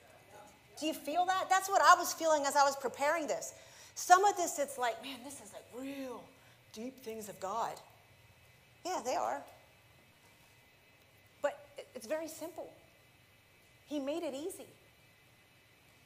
[0.79, 1.47] do you feel that?
[1.49, 3.53] That's what I was feeling as I was preparing this.
[3.95, 6.23] Some of this, it's like, man, this is real
[6.73, 7.73] deep things of God.
[8.85, 9.41] Yeah, they are.
[11.41, 11.59] But
[11.95, 12.69] it's very simple.
[13.87, 14.67] He made it easy.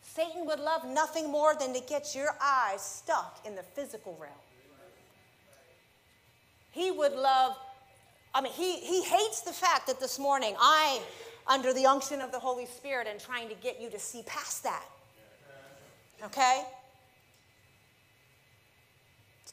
[0.01, 4.33] Satan would love nothing more than to get your eyes stuck in the physical realm.
[6.71, 7.55] He would love,
[8.33, 11.01] I mean, he, he hates the fact that this morning I,
[11.47, 14.63] under the unction of the Holy Spirit, am trying to get you to see past
[14.63, 14.85] that.
[16.23, 16.63] Okay?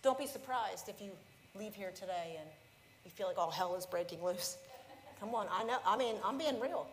[0.02, 1.12] Don't be surprised if you
[1.58, 2.48] leave here today and
[3.04, 4.56] you feel like all hell is breaking loose.
[5.20, 6.86] Come on, I know, I mean, I'm being real.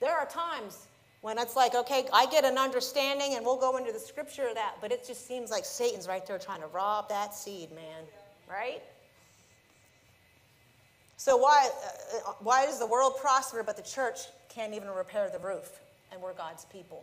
[0.00, 0.86] There are times
[1.22, 4.54] when it's like, okay, I get an understanding and we'll go into the scripture of
[4.54, 8.04] that, but it just seems like Satan's right there trying to rob that seed, man,
[8.48, 8.82] right?
[11.16, 11.70] So why,
[12.26, 15.80] uh, why does the world prosper but the church can't even repair the roof
[16.12, 17.02] and we're God's people?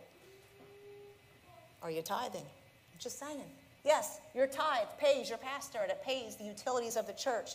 [1.82, 2.40] Are you tithing?
[2.40, 3.40] I'm just saying.
[3.84, 7.50] Yes, your tithe pays your pastor and it pays the utilities of the church.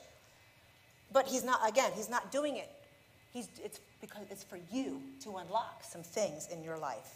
[1.11, 2.69] But he's not, again, he's not doing it.
[3.33, 7.15] He's, it's because it's for you to unlock some things in your life.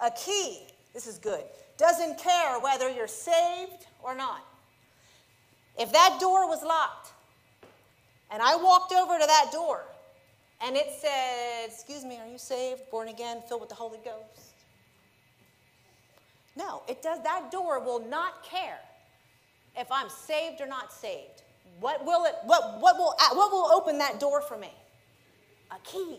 [0.00, 0.60] A key,
[0.94, 1.42] this is good,
[1.76, 4.44] doesn't care whether you're saved or not.
[5.78, 7.12] If that door was locked
[8.30, 9.84] and I walked over to that door
[10.62, 14.45] and it said, Excuse me, are you saved, born again, filled with the Holy Ghost?
[16.56, 17.22] No, it does.
[17.22, 18.78] That door will not care
[19.76, 21.42] if I'm saved or not saved.
[21.80, 22.34] What will it?
[22.44, 24.72] What what will uh, what will open that door for me?
[25.70, 26.18] A key.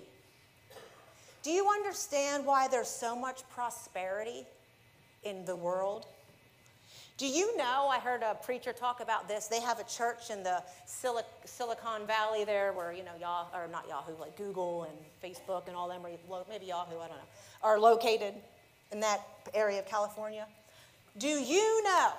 [1.41, 4.45] Do you understand why there's so much prosperity
[5.23, 6.05] in the world?
[7.17, 7.87] Do you know?
[7.87, 9.47] I heard a preacher talk about this.
[9.47, 13.87] They have a church in the Silicon Valley there, where you know Yahoo or not
[13.87, 17.23] Yahoo, like Google and Facebook and all them, maybe Yahoo, I don't know,
[17.63, 18.35] are located
[18.91, 19.21] in that
[19.53, 20.45] area of California.
[21.17, 22.11] Do you know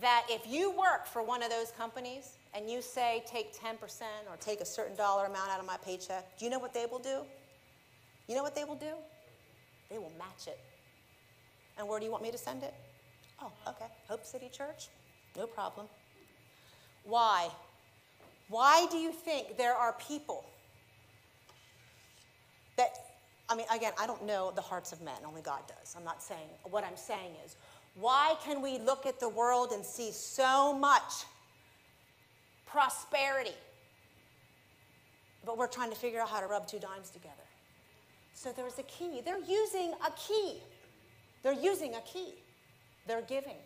[0.00, 3.74] that if you work for one of those companies and you say take 10%
[4.30, 6.86] or take a certain dollar amount out of my paycheck, do you know what they
[6.86, 7.20] will do?
[8.28, 8.92] You know what they will do?
[9.90, 10.58] They will match it.
[11.78, 12.74] And where do you want me to send it?
[13.42, 13.86] Oh, okay.
[14.08, 14.88] Hope City Church?
[15.36, 15.86] No problem.
[17.04, 17.48] Why?
[18.48, 20.44] Why do you think there are people
[22.76, 22.90] that
[23.48, 25.94] I mean, again, I don't know the hearts of men, only God does.
[25.96, 27.56] I'm not saying, what I'm saying is,
[27.94, 31.24] why can we look at the world and see so much
[32.66, 33.56] prosperity,
[35.44, 37.34] but we're trying to figure out how to rub two dimes together?
[38.34, 39.20] So there's a key.
[39.24, 40.58] They're using a key.
[41.42, 42.34] They're using a key.
[43.06, 43.56] They're giving.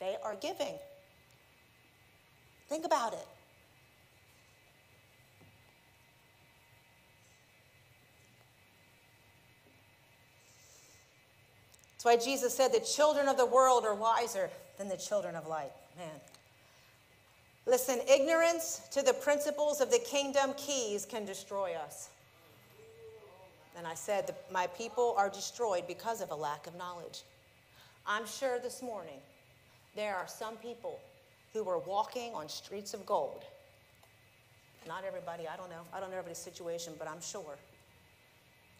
[0.00, 0.74] They are giving.
[2.68, 3.26] Think about it.
[12.04, 15.46] That's why Jesus said the children of the world are wiser than the children of
[15.46, 15.72] light.
[15.96, 16.08] Man.
[17.64, 22.10] Listen, ignorance to the principles of the kingdom keys can destroy us.
[23.78, 27.22] And I said, My people are destroyed because of a lack of knowledge.
[28.06, 29.20] I'm sure this morning
[29.96, 31.00] there are some people
[31.54, 33.44] who are walking on streets of gold.
[34.86, 35.86] Not everybody, I don't know.
[35.94, 37.56] I don't know everybody's situation, but I'm sure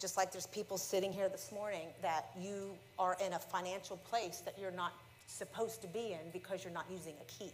[0.04, 4.42] just like there's people sitting here this morning that you are in a financial place
[4.44, 4.92] that you're not
[5.26, 7.50] supposed to be in because you're not using a key.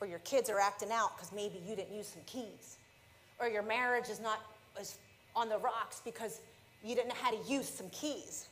[0.00, 2.78] Or your kids are acting out because maybe you didn't use some keys.
[3.38, 4.40] Or your marriage is not
[4.80, 4.96] is
[5.36, 6.40] on the rocks because
[6.82, 8.48] you didn't know how to use some keys.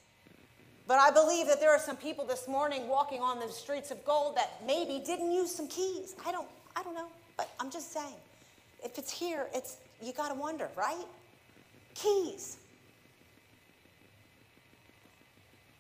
[0.86, 4.04] But I believe that there are some people this morning walking on the streets of
[4.04, 6.14] gold that maybe didn't use some keys.
[6.26, 8.20] I don't, I don't know, but I'm just saying.
[8.84, 11.06] If it's here, it's you got to wonder, right?
[11.94, 12.56] Keys.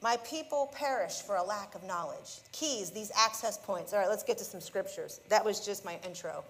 [0.02, 2.40] My people perish for a lack of knowledge.
[2.52, 3.92] Keys, these access points.
[3.92, 5.20] All right, let's get to some scriptures.
[5.28, 6.42] That was just my intro.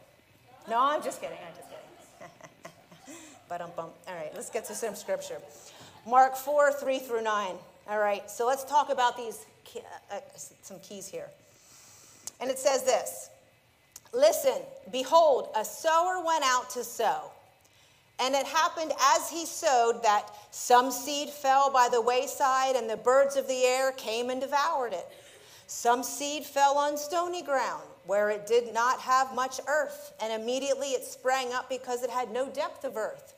[0.69, 1.39] No, I'm just kidding.
[1.39, 2.73] I'm just kidding.
[3.49, 3.91] but um, bum.
[4.07, 5.39] All right, let's get to some scripture.
[6.07, 7.55] Mark 4, 3 through 9.
[7.89, 9.45] All right, so let's talk about these
[10.13, 10.19] uh,
[10.63, 11.27] some keys here.
[12.41, 13.31] And it says this
[14.13, 17.31] Listen, behold, a sower went out to sow.
[18.21, 22.97] And it happened as he sowed that some seed fell by the wayside, and the
[22.97, 25.07] birds of the air came and devoured it.
[25.67, 30.89] Some seed fell on stony ground, where it did not have much earth, and immediately
[30.89, 33.35] it sprang up because it had no depth of earth.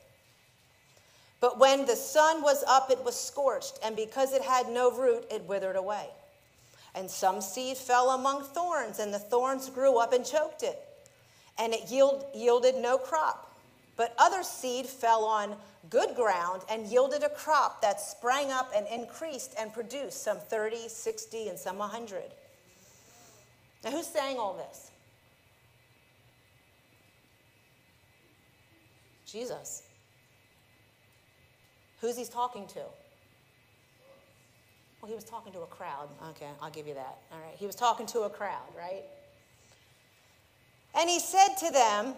[1.39, 5.25] But when the sun was up, it was scorched, and because it had no root,
[5.31, 6.07] it withered away.
[6.95, 10.79] And some seed fell among thorns, and the thorns grew up and choked it,
[11.57, 13.52] and it yield, yielded no crop.
[13.95, 15.55] But other seed fell on
[15.89, 20.87] good ground and yielded a crop that sprang up and increased and produced some 30,
[20.87, 22.23] 60, and some 100.
[23.83, 24.91] Now, who's saying all this?
[29.25, 29.83] Jesus.
[32.01, 32.79] Who's he talking to?
[35.01, 36.07] Well, he was talking to a crowd.
[36.29, 37.17] Okay, I'll give you that.
[37.31, 37.55] All right.
[37.57, 39.03] He was talking to a crowd, right?
[40.95, 42.15] And he said to them,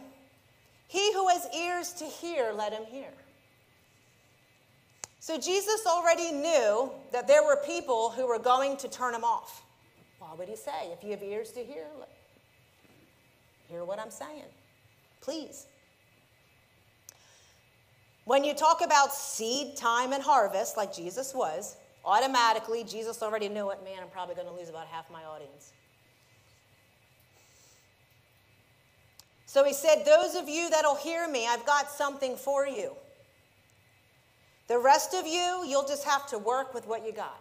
[0.88, 3.12] he who has ears to hear, let him hear.
[5.20, 9.64] So Jesus already knew that there were people who were going to turn him off.
[10.20, 11.88] Why would he say, if you have ears to hear,
[13.68, 14.44] hear what I'm saying?
[15.22, 15.66] Please.
[18.26, 23.72] When you talk about seed, time, and harvest, like Jesus was, automatically, Jesus already knew
[23.72, 23.84] it.
[23.84, 25.74] Man, I'm probably going to lose about half my audience.
[29.56, 32.92] So he said, Those of you that'll hear me, I've got something for you.
[34.68, 37.40] The rest of you, you'll just have to work with what you got.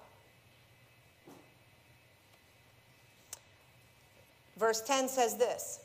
[4.57, 5.81] Verse 10 says this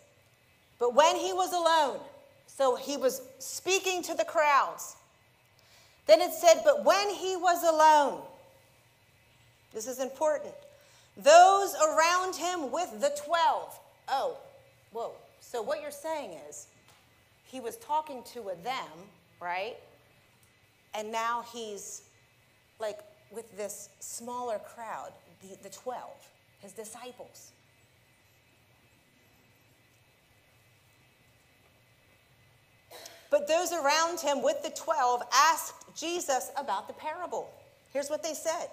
[0.78, 2.00] But when he was alone,
[2.46, 4.98] so he was speaking to the crowds,
[6.06, 8.22] then it said, But when he was alone,
[9.74, 10.54] this is important,
[11.18, 13.80] those around him with the 12.
[14.10, 14.38] Oh,
[14.92, 15.16] whoa.
[15.42, 16.68] So what you're saying is,
[17.44, 18.88] he was talking to a them,
[19.42, 19.76] right?
[20.94, 22.04] And now he's
[22.80, 23.00] like
[23.32, 25.12] with this smaller crowd,
[25.42, 26.10] the, the 12,
[26.62, 27.52] his disciples.
[33.32, 37.50] But those around him with the 12 asked Jesus about the parable.
[37.94, 38.68] Here's what they said.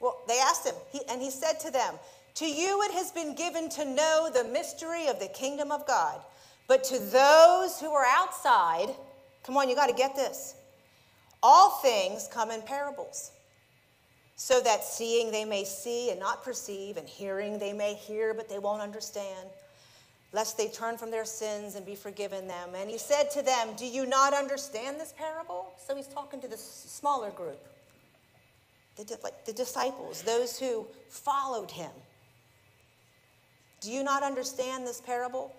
[0.00, 1.94] Well, they asked him, he, and he said to them,
[2.36, 6.20] To you it has been given to know the mystery of the kingdom of God,
[6.66, 8.88] but to those who are outside,
[9.44, 10.54] come on, you got to get this.
[11.42, 13.32] All things come in parables,
[14.36, 18.48] so that seeing they may see and not perceive, and hearing they may hear but
[18.48, 19.48] they won't understand
[20.32, 22.70] lest they turn from their sins and be forgiven them.
[22.74, 25.72] And he said to them, Do you not understand this parable?
[25.86, 27.60] So he's talking to the smaller group,
[28.96, 31.90] the, like the disciples, those who followed him.
[33.82, 35.54] Do you not understand this parable?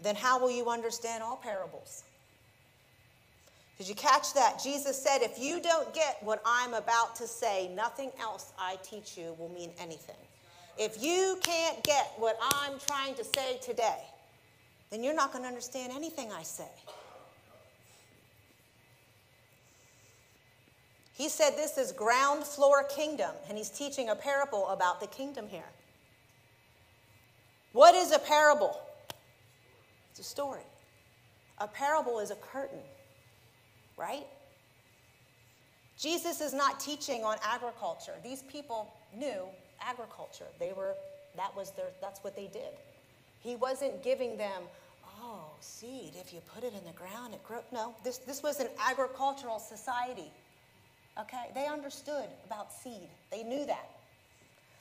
[0.00, 2.04] Then how will you understand all parables?
[3.76, 4.60] Did you catch that?
[4.62, 9.18] Jesus said, If you don't get what I'm about to say, nothing else I teach
[9.18, 10.16] you will mean anything.
[10.78, 14.04] If you can't get what I'm trying to say today,
[14.90, 16.68] then you're not going to understand anything I say.
[21.14, 25.48] He said this is ground floor kingdom, and he's teaching a parable about the kingdom
[25.48, 25.68] here.
[27.72, 28.76] What is a parable?
[30.10, 30.62] It's a story.
[31.58, 32.80] A parable is a curtain,
[33.96, 34.26] right?
[35.98, 38.14] Jesus is not teaching on agriculture.
[38.24, 39.42] These people knew
[39.82, 40.46] agriculture.
[40.58, 40.94] They were,
[41.36, 42.72] that was their, that's what they did.
[43.40, 44.62] He wasn't giving them,
[45.22, 47.62] oh, seed, if you put it in the ground, it grows.
[47.72, 50.30] No, this, this was an agricultural society.
[51.20, 51.50] Okay?
[51.54, 53.90] They understood about seed, they knew that.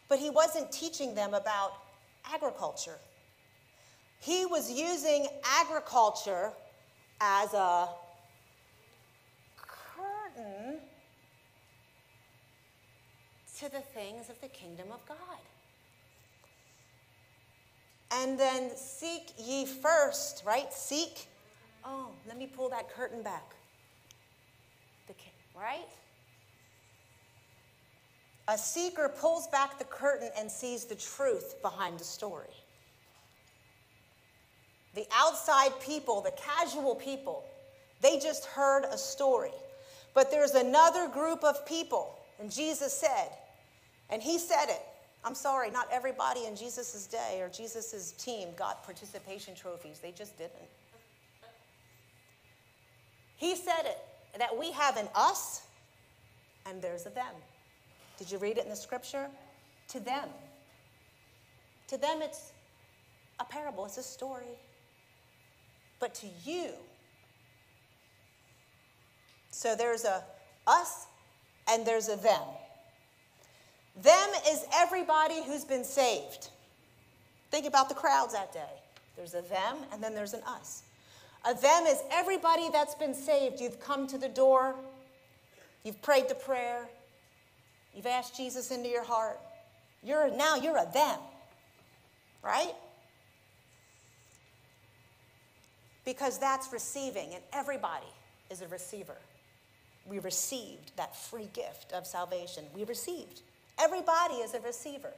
[0.08, 1.74] But he wasn't teaching them about
[2.34, 2.98] agriculture.
[4.20, 5.28] He was using
[5.62, 6.52] agriculture
[7.22, 7.90] as a
[9.56, 10.80] curtain
[13.60, 15.18] to the things of the kingdom of God.
[18.12, 20.74] And then seek ye first, right?
[20.74, 21.28] Seek.
[21.86, 23.54] Oh, let me pull that curtain back.
[25.08, 25.14] The
[25.56, 25.88] right?
[28.50, 32.50] A seeker pulls back the curtain and sees the truth behind the story.
[34.96, 37.46] The outside people, the casual people,
[38.02, 39.52] they just heard a story.
[40.16, 43.30] But there's another group of people, and Jesus said,
[44.10, 44.82] and he said it.
[45.24, 50.00] I'm sorry, not everybody in Jesus' day or Jesus' team got participation trophies.
[50.00, 50.56] They just didn't.
[53.38, 53.98] He said it
[54.40, 55.62] that we have an us
[56.66, 57.36] and there's a them.
[58.20, 59.28] Did you read it in the scripture?
[59.88, 60.28] To them.
[61.88, 62.52] To them, it's
[63.40, 64.60] a parable, it's a story.
[66.00, 66.72] But to you,
[69.52, 70.24] so there's a
[70.68, 71.08] us
[71.70, 72.42] and there's a them.
[74.02, 76.50] Them is everybody who's been saved.
[77.52, 78.60] Think about the crowds that day.
[79.16, 80.84] There's a them and then there's an us.
[81.46, 83.62] A them is everybody that's been saved.
[83.62, 84.76] You've come to the door,
[85.84, 86.88] you've prayed the prayer,
[88.00, 89.38] you've asked Jesus into your heart.
[90.02, 91.20] You're now you're a them.
[92.42, 92.74] Right?
[96.06, 98.08] Because that's receiving, and everybody
[98.50, 99.18] is a receiver.
[100.06, 102.64] We received that free gift of salvation.
[102.74, 103.42] We received.
[103.78, 105.12] Everybody is a receiver.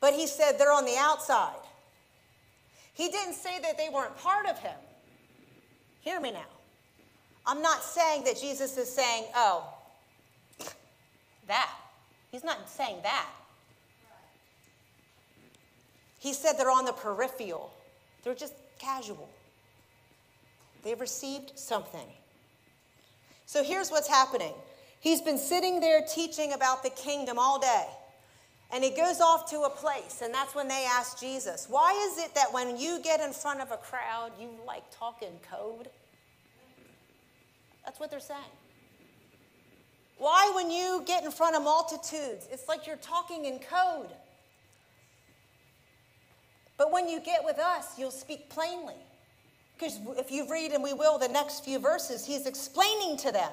[0.00, 1.60] But he said they're on the outside.
[2.94, 4.78] He didn't say that they weren't part of him.
[6.00, 6.57] Hear me now.
[7.48, 9.66] I'm not saying that Jesus is saying, oh,
[11.46, 11.70] that.
[12.30, 13.26] He's not saying that.
[16.18, 17.72] He said they're on the peripheral,
[18.22, 19.28] they're just casual.
[20.84, 22.06] They've received something.
[23.46, 24.52] So here's what's happening
[25.00, 27.86] He's been sitting there teaching about the kingdom all day.
[28.70, 32.22] And he goes off to a place, and that's when they ask Jesus, Why is
[32.22, 35.88] it that when you get in front of a crowd, you like talking code?
[37.88, 38.42] That's what they're saying.
[40.18, 44.10] Why, when you get in front of multitudes, it's like you're talking in code?
[46.76, 48.92] But when you get with us, you'll speak plainly.
[49.74, 53.50] Because if you read, and we will, the next few verses, he's explaining to them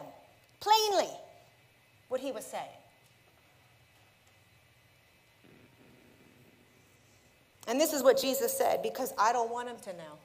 [0.59, 1.09] plainly
[2.09, 2.65] what he was saying.
[7.69, 10.19] And this is what Jesus said because I don't want him to know.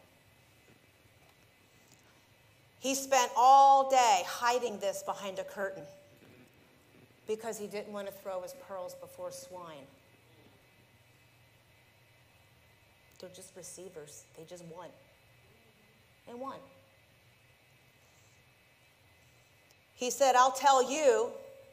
[2.80, 5.84] He spent all day hiding this behind a curtain
[7.26, 9.86] because he didn't want to throw his pearls before swine.
[13.20, 14.88] They're just receivers, they just won.
[16.26, 16.56] And won.
[19.94, 21.28] He said, I'll tell you,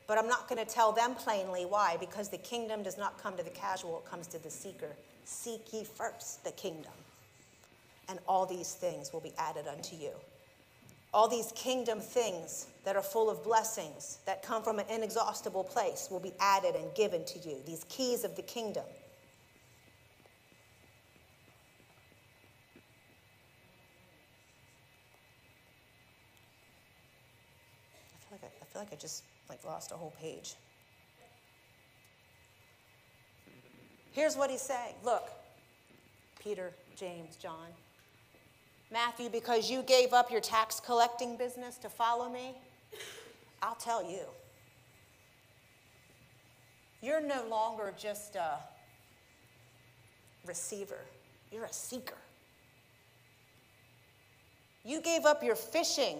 [0.07, 1.63] but I'm not going to tell them plainly.
[1.63, 1.95] Why?
[1.97, 4.89] Because the kingdom does not come to the casual, it comes to the seeker.
[5.23, 6.91] Seek ye first the kingdom,
[8.09, 10.11] and all these things will be added unto you.
[11.13, 16.09] All these kingdom things that are full of blessings that come from an inexhaustible place
[16.11, 17.57] will be added and given to you.
[17.65, 18.83] These keys of the kingdom.
[28.15, 30.55] I feel like I, I, feel like I just like lost a whole page.
[34.11, 34.95] Here's what he's saying.
[35.03, 35.29] Look,
[36.39, 37.67] Peter, James, John.
[38.91, 42.55] Matthew, because you gave up your tax collecting business to follow me,
[43.61, 44.21] I'll tell you.
[47.01, 48.57] You're no longer just a
[50.45, 50.99] receiver,
[51.51, 52.17] you're a seeker.
[54.83, 56.17] You gave up your fishing,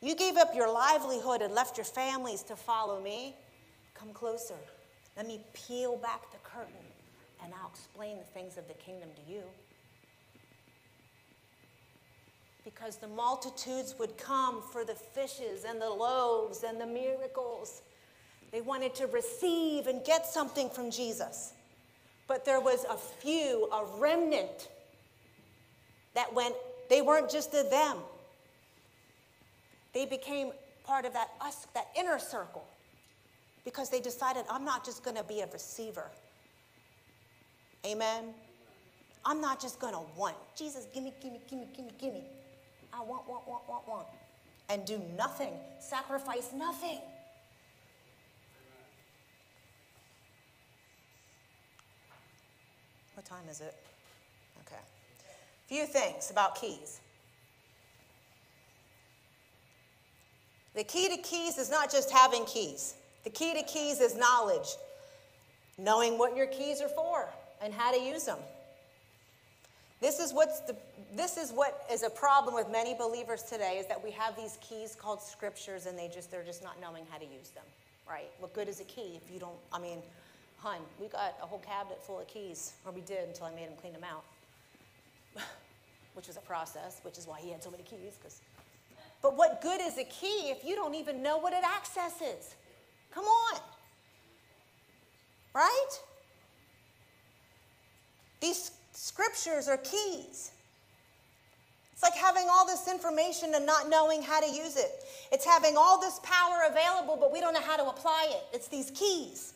[0.00, 3.36] you gave up your livelihood and left your families to follow me.
[3.94, 4.56] Come closer.
[5.16, 6.72] Let me peel back the curtain
[7.44, 9.42] and I'll explain the things of the kingdom to you
[12.64, 17.82] because the multitudes would come for the fishes and the loaves and the miracles.
[18.52, 21.52] They wanted to receive and get something from Jesus.
[22.28, 24.68] But there was a few, a remnant,
[26.14, 26.54] that went,
[26.88, 27.98] they weren't just a them.
[29.92, 30.52] They became
[30.84, 32.64] part of that us, that inner circle,
[33.64, 36.10] because they decided, I'm not just going to be a receiver.
[37.86, 38.34] Amen.
[39.24, 40.36] I'm not just going to want.
[40.56, 41.40] Jesus, give me, give me,
[42.00, 42.12] give
[42.92, 44.06] I want, want, want, want, want,
[44.68, 46.98] and do nothing, sacrifice nothing.
[53.14, 53.74] What time is it?
[54.66, 54.80] Okay.
[55.66, 57.00] Few things about keys.
[60.74, 62.94] The key to keys is not just having keys.
[63.24, 64.68] The key to keys is knowledge,
[65.78, 67.28] knowing what your keys are for
[67.62, 68.38] and how to use them.
[70.00, 70.74] This is, what's the,
[71.16, 74.58] this is what is a problem with many believers today is that we have these
[74.60, 77.64] keys called scriptures and they just, they're just not knowing how to use them,
[78.08, 78.30] right?
[78.38, 79.98] What good is a key if you don't, I mean,
[80.58, 83.68] hun, we got a whole cabinet full of keys, or we did until I made
[83.68, 84.24] him clean them out,
[86.14, 88.18] which was a process, which is why he had so many keys.
[88.22, 88.40] Cause,
[89.20, 92.54] but what good is a key if you don't even know what it accesses?
[93.12, 93.60] Come on.
[95.54, 95.90] Right?
[98.40, 100.51] These Scriptures are keys.
[102.02, 105.04] It's like having all this information and not knowing how to use it.
[105.30, 108.42] It's having all this power available, but we don't know how to apply it.
[108.52, 109.54] It's these keys.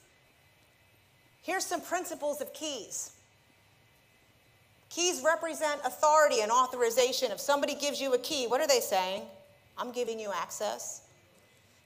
[1.42, 3.10] Here's some principles of keys.
[4.90, 7.32] Keys represent authority and authorization.
[7.32, 9.22] If somebody gives you a key, what are they saying?
[9.76, 11.02] I'm giving you access.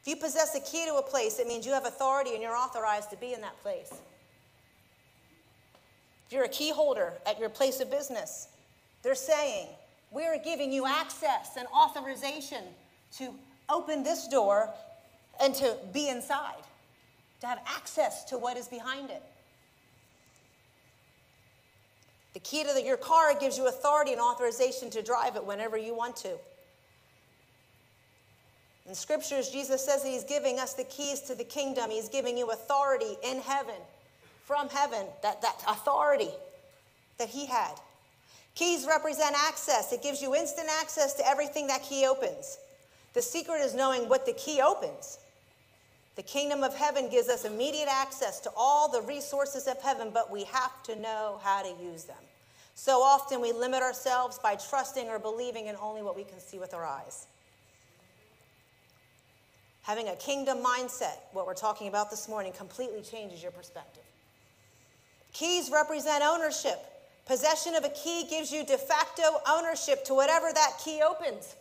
[0.02, 2.56] If you possess a key to a place, it means you have authority and you're
[2.56, 3.94] authorized to be in that place.
[6.26, 8.48] If you're a key holder at your place of business,
[9.02, 9.68] they're saying,
[10.11, 12.62] We're giving you access and authorization
[13.18, 13.34] to
[13.68, 14.70] open this door
[15.40, 16.62] and to be inside,
[17.40, 19.22] to have access to what is behind it.
[22.32, 25.76] The key to the, your car gives you authority and authorization to drive it whenever
[25.76, 26.36] you want to.
[28.86, 31.90] In scriptures, Jesus says that He's giving us the keys to the kingdom.
[31.90, 33.76] He's giving you authority in heaven
[34.50, 36.30] from heaven, that, that authority
[37.18, 37.74] that he had.
[38.55, 42.59] Keys represent access, it gives you instant access to everything that key opens.
[43.14, 45.18] The secret is knowing what the key opens.
[46.16, 50.30] The kingdom of heaven gives us immediate access to all the resources of heaven, but
[50.30, 52.16] we have to know how to use them.
[52.74, 56.59] So often we limit ourselves by trusting or believing in only what we can see
[56.59, 57.26] with our eyes.
[59.82, 64.03] Having a kingdom mindset, what we're talking about this morning, completely changes your perspective.
[65.32, 66.78] Keys represent ownership.
[67.27, 71.55] Possession of a key gives you de facto ownership to whatever that key opens.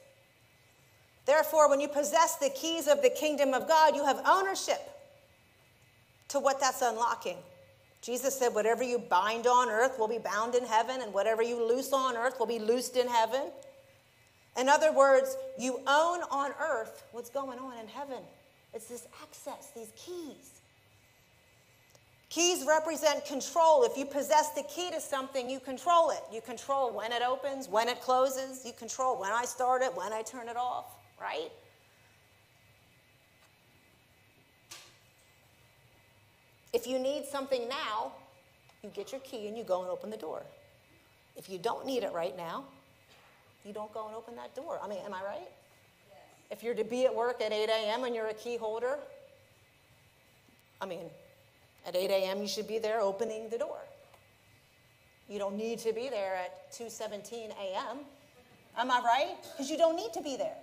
[1.25, 4.79] Therefore, when you possess the keys of the kingdom of God, you have ownership
[6.29, 7.37] to what that's unlocking.
[8.01, 11.63] Jesus said, Whatever you bind on earth will be bound in heaven, and whatever you
[11.63, 13.51] loose on earth will be loosed in heaven.
[14.57, 18.23] In other words, you own on earth what's going on in heaven.
[18.73, 20.58] It's this access, these keys.
[22.29, 23.83] Keys represent control.
[23.83, 26.21] If you possess the key to something, you control it.
[26.31, 28.63] You control when it opens, when it closes.
[28.63, 30.85] You control when I start it, when I turn it off,
[31.19, 31.49] right?
[36.71, 38.11] If you need something now,
[38.83, 40.43] you get your key and you go and open the door.
[41.35, 42.63] If you don't need it right now,
[43.65, 44.79] you don't go and open that door.
[44.83, 45.49] I mean, am I right?
[46.09, 46.17] Yes.
[46.51, 48.03] If you're to be at work at 8 a.m.
[48.03, 48.99] and you're a key holder,
[50.79, 51.09] I mean,
[51.85, 53.79] at 8 a.m., you should be there opening the door.
[55.29, 57.99] You don't need to be there at 2:17 a.m.
[58.77, 59.35] Am I right?
[59.51, 60.55] Because you don't need to be there.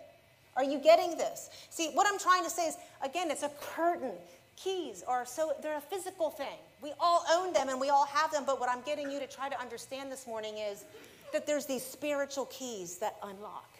[0.56, 1.50] Are you getting this?
[1.70, 4.12] See, what I'm trying to say is again, it's a curtain.
[4.56, 6.58] Keys are so they're a physical thing.
[6.82, 9.26] We all own them and we all have them, but what I'm getting you to
[9.26, 10.84] try to understand this morning is
[11.32, 13.70] that there's these spiritual keys that unlock.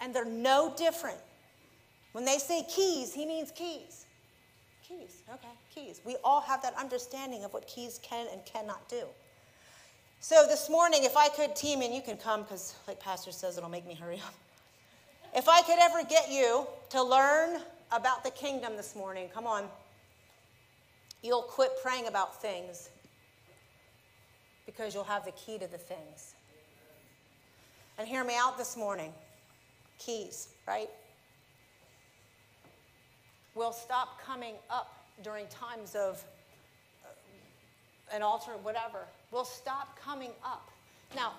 [0.00, 1.18] And they're no different.
[2.12, 4.06] When they say keys, he means keys.
[4.88, 6.00] Keys, okay, keys.
[6.06, 9.02] We all have that understanding of what keys can and cannot do.
[10.20, 13.58] So this morning, if I could, team, and you can come because, like Pastor says,
[13.58, 14.34] it'll make me hurry up.
[15.34, 17.60] If I could ever get you to learn
[17.92, 19.64] about the kingdom this morning, come on,
[21.22, 22.88] you'll quit praying about things
[24.64, 26.34] because you'll have the key to the things.
[27.98, 29.12] And hear me out this morning
[29.98, 30.88] keys, right?
[33.58, 36.24] Will stop coming up during times of
[37.04, 39.00] uh, an altar, whatever,
[39.32, 40.70] will stop coming up.
[41.16, 41.32] Now,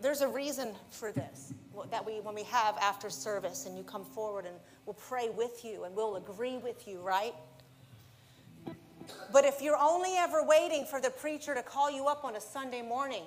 [0.00, 1.54] there's a reason for this
[1.92, 5.64] that we, when we have after service and you come forward and we'll pray with
[5.64, 7.34] you and we'll agree with you, right?
[9.32, 12.40] But if you're only ever waiting for the preacher to call you up on a
[12.40, 13.22] Sunday morning,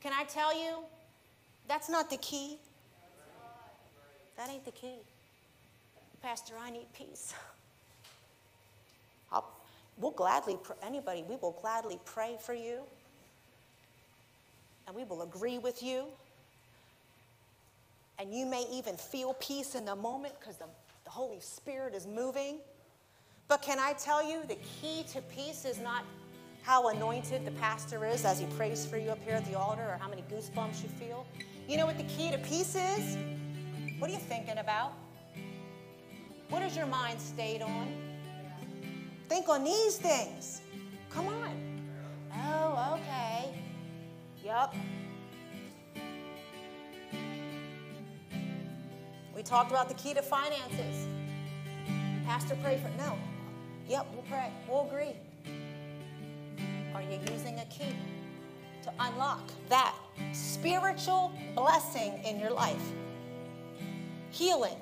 [0.00, 0.78] can I tell you,
[1.68, 2.58] that's not the key.
[4.36, 4.96] That ain't the key.
[6.26, 7.34] Pastor, I need peace.
[9.30, 9.48] I'll,
[9.96, 12.80] we'll gladly, anybody, we will gladly pray for you.
[14.88, 16.06] And we will agree with you.
[18.18, 20.64] And you may even feel peace in the moment because the,
[21.04, 22.56] the Holy Spirit is moving.
[23.46, 26.02] But can I tell you, the key to peace is not
[26.64, 29.82] how anointed the pastor is as he prays for you up here at the altar
[29.82, 31.24] or how many goosebumps you feel.
[31.68, 33.16] You know what the key to peace is?
[34.00, 34.92] What are you thinking about?
[36.48, 37.88] What is your mind stayed on?
[39.28, 40.62] Think on these things.
[41.10, 41.80] Come on.
[42.32, 43.54] Oh, okay.
[44.44, 44.74] Yup.
[49.34, 51.06] We talked about the key to finances.
[52.24, 53.18] Pastor, pray for no.
[53.88, 54.50] Yep, we'll pray.
[54.68, 55.16] We'll agree.
[56.94, 57.94] Are you using a key
[58.82, 59.94] to unlock that
[60.32, 62.92] spiritual blessing in your life?
[64.30, 64.76] Healing,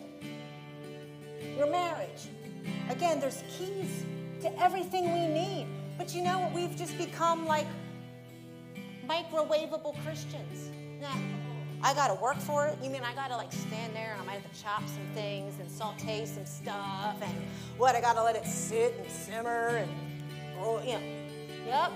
[1.57, 2.29] your marriage.
[2.91, 4.05] Again, there's keys
[4.43, 5.67] to everything we need.
[5.97, 6.53] But you know what?
[6.53, 7.67] We've just become like
[9.09, 10.71] microwavable Christians.
[11.83, 12.79] I got to work for it.
[12.83, 15.07] You mean I got to like stand there and I might have to chop some
[15.15, 17.35] things and saute some stuff and
[17.77, 17.95] what?
[17.95, 19.91] I got to let it sit and simmer and
[20.59, 21.03] roll, you know.
[21.67, 21.93] Yep.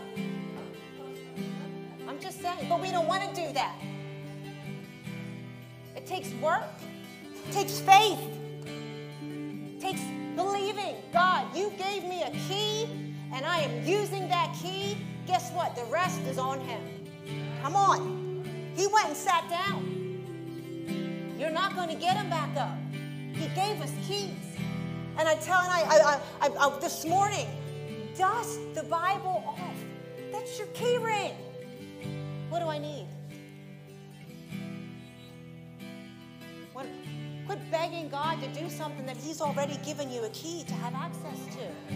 [2.06, 2.66] I'm just saying.
[2.68, 3.76] But we don't want to do that.
[5.96, 6.62] It takes work,
[7.48, 8.37] it takes faith
[9.80, 10.00] takes
[10.36, 12.88] believing God, you gave me a key
[13.32, 14.96] and I am using that key.
[15.26, 15.76] Guess what?
[15.76, 16.80] The rest is on him.
[17.62, 18.72] Come on.
[18.74, 19.94] He went and sat down.
[21.38, 22.76] You're not going to get him back up.
[22.92, 24.30] He gave us keys.
[25.18, 27.46] And I tell, and I, I, I, I this morning,
[28.16, 29.76] dust the Bible off.
[30.32, 31.32] That's your key ring.
[32.48, 33.06] What do I need?
[37.48, 40.94] Quit begging God to do something that He's already given you a key to have
[40.94, 41.94] access to.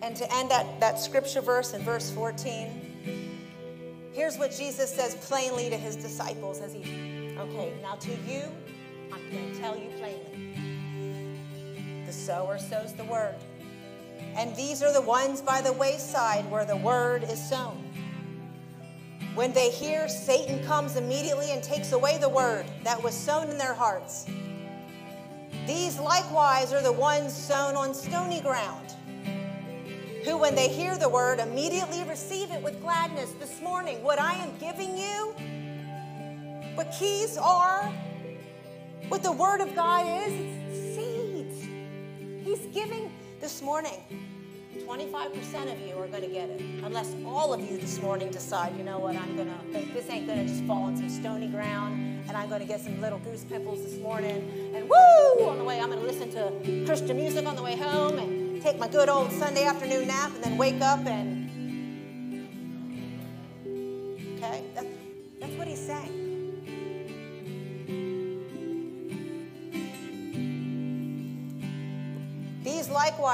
[0.00, 2.68] And to end that, that scripture verse in verse 14,
[4.12, 6.82] here's what Jesus says plainly to his disciples as he,
[7.36, 8.42] okay, now to you,
[9.12, 10.54] I'm going to tell you plainly.
[12.06, 13.34] The sower sows the word.
[14.36, 17.82] And these are the ones by the wayside where the word is sown.
[19.34, 23.58] When they hear, Satan comes immediately and takes away the word that was sown in
[23.58, 24.26] their hearts.
[25.66, 28.94] These likewise are the ones sown on stony ground,
[30.24, 33.32] who, when they hear the word, immediately receive it with gladness.
[33.40, 35.34] This morning, what I am giving you,
[36.74, 37.92] what keys are,
[39.08, 41.66] what the word of God is, it's seeds.
[42.44, 43.10] He's giving
[43.46, 43.92] this morning,
[44.76, 46.60] 25% of you are going to get it.
[46.82, 50.26] Unless all of you this morning decide, you know what, I'm going to, this ain't
[50.26, 53.20] going to just fall on some stony ground and I'm going to get some little
[53.20, 54.72] goose pimples this morning.
[54.74, 57.76] And woo, on the way, I'm going to listen to Christian music on the way
[57.76, 61.35] home and take my good old Sunday afternoon nap and then wake up and.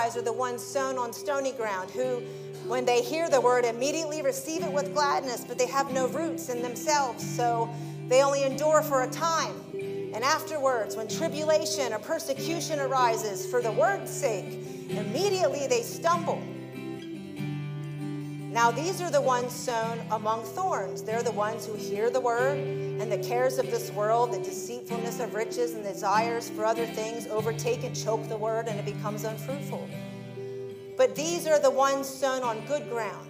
[0.03, 2.22] Likewise are the ones sown on stony ground, who,
[2.66, 6.48] when they hear the word, immediately receive it with gladness, but they have no roots
[6.48, 7.70] in themselves, so
[8.09, 9.55] they only endure for a time.
[9.72, 14.59] And afterwards, when tribulation or persecution arises for the word's sake,
[14.90, 16.42] immediately they stumble.
[18.53, 21.03] Now, these are the ones sown among thorns.
[21.03, 22.59] They're the ones who hear the word,
[23.03, 27.26] and the cares of this world, the deceitfulness of riches, and desires for other things
[27.26, 29.88] overtake and choke the word, and it becomes unfruitful.
[30.96, 33.28] But these are the ones sown on good ground.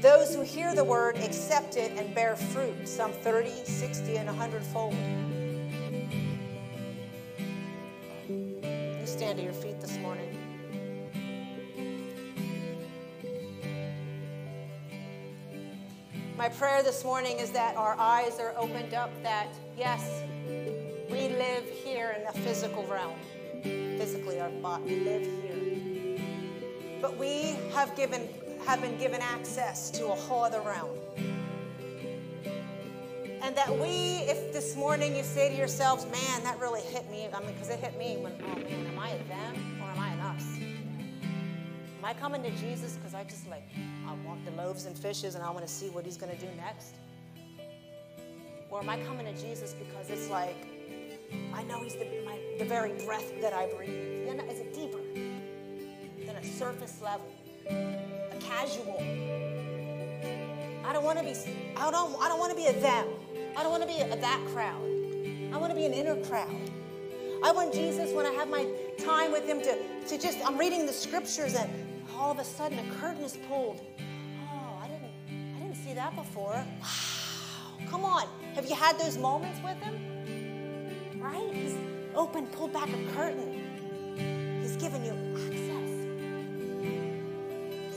[0.00, 4.62] Those who hear the word, accept it, and bear fruit, some 30, 60, and 100
[4.62, 4.96] fold.
[16.40, 20.22] My prayer this morning is that our eyes are opened up, that yes,
[21.10, 23.18] we live here in a physical realm.
[23.62, 26.98] Physically, our body, we live here.
[27.02, 28.26] But we have, given,
[28.64, 30.96] have been given access to a whole other realm.
[33.42, 37.28] And that we, if this morning you say to yourselves, man, that really hit me,
[37.30, 39.69] I mean, because it hit me when, oh man, am I them
[42.00, 43.68] Am I coming to Jesus because I just like,
[44.08, 46.40] I want the loaves and fishes and I want to see what he's going to
[46.40, 46.94] do next?
[48.70, 50.56] Or am I coming to Jesus because it's like,
[51.52, 53.90] I know he's the, my, the very breath that I breathe?
[53.90, 55.02] Is it deeper
[56.24, 57.30] than a surface level,
[57.68, 58.96] a casual?
[60.86, 61.34] I don't want to be,
[61.76, 63.08] I don't, I don't want to be a them.
[63.58, 64.82] I don't want to be a, a that crowd.
[65.52, 66.70] I want to be an inner crowd.
[67.44, 68.66] I want Jesus when I have my
[68.98, 69.76] time with him to,
[70.06, 71.89] to just, I'm reading the scriptures and
[72.20, 73.80] all of a sudden a curtain is pulled.
[74.52, 76.52] Oh, I didn't, I didn't see that before.
[76.52, 78.26] Wow, come on.
[78.54, 79.98] Have you had those moments with him?
[81.18, 81.50] Right?
[81.54, 81.78] He's
[82.14, 84.60] opened, pulled back a curtain.
[84.60, 85.14] He's given you
[85.46, 85.88] access.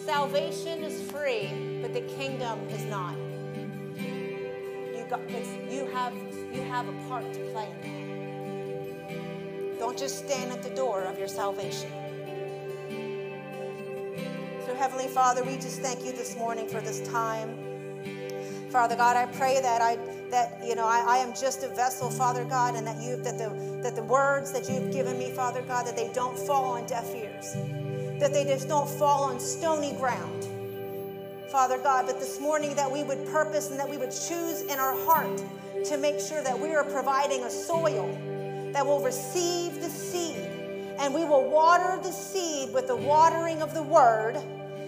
[0.06, 3.18] Salvation is free, but the kingdom is not.
[3.98, 5.20] You, got,
[5.70, 6.14] you, have,
[6.54, 9.08] you have a part to play in
[9.70, 9.80] that.
[9.80, 11.92] Don't just stand at the door of your salvation.
[14.94, 17.58] Heavenly Father, we just thank you this morning for this time.
[18.70, 19.96] Father God, I pray that I
[20.30, 23.40] that you know I, I, am just a vessel, Father God, and that you that
[23.40, 23.50] the
[23.82, 27.12] that the words that you've given me, Father God, that they don't fall on deaf
[27.16, 27.56] ears,
[28.20, 30.46] that they just don't fall on stony ground.
[31.50, 34.78] Father God, but this morning that we would purpose and that we would choose in
[34.78, 35.44] our heart
[35.86, 38.16] to make sure that we are providing a soil
[38.74, 40.52] that will receive the seed
[41.00, 44.40] and we will water the seed with the watering of the word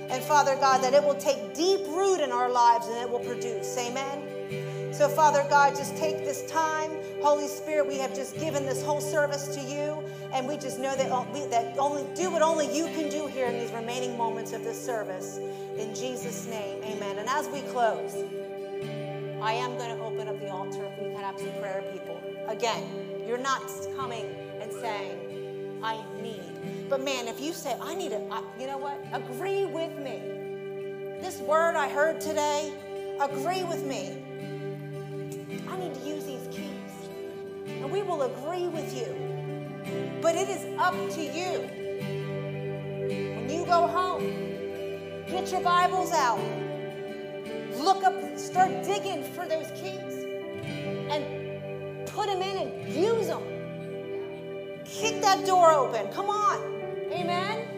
[0.09, 3.19] and Father God, that it will take deep root in our lives and it will
[3.19, 3.77] produce.
[3.77, 4.93] Amen.
[4.93, 6.89] So, Father God, just take this time.
[7.21, 10.01] Holy Spirit, we have just given this whole service to you,
[10.31, 13.27] and we just know that, uh, we, that only do what only you can do
[13.27, 15.37] here in these remaining moments of this service.
[15.77, 17.17] In Jesus' name, amen.
[17.17, 18.15] And as we close,
[19.41, 22.21] I am going to open up the altar if we can have some prayer people.
[22.47, 22.83] Again,
[23.27, 23.63] you're not
[23.97, 24.25] coming
[24.61, 26.54] and saying, I need
[26.89, 28.99] but man, if you say, I need a, I, you know what?
[29.11, 31.19] Agree with me.
[31.21, 32.71] This word I heard today,
[33.19, 34.21] agree with me.
[35.67, 37.09] I need to use these keys.
[37.67, 39.15] And we will agree with you.
[40.21, 41.61] But it is up to you.
[43.35, 44.23] When you go home,
[45.27, 46.39] get your Bibles out.
[47.77, 50.25] Look up, start digging for those keys.
[51.09, 53.54] And put them in and use them
[54.99, 56.07] kick that door open.
[56.13, 56.57] Come on.
[57.11, 57.74] Amen.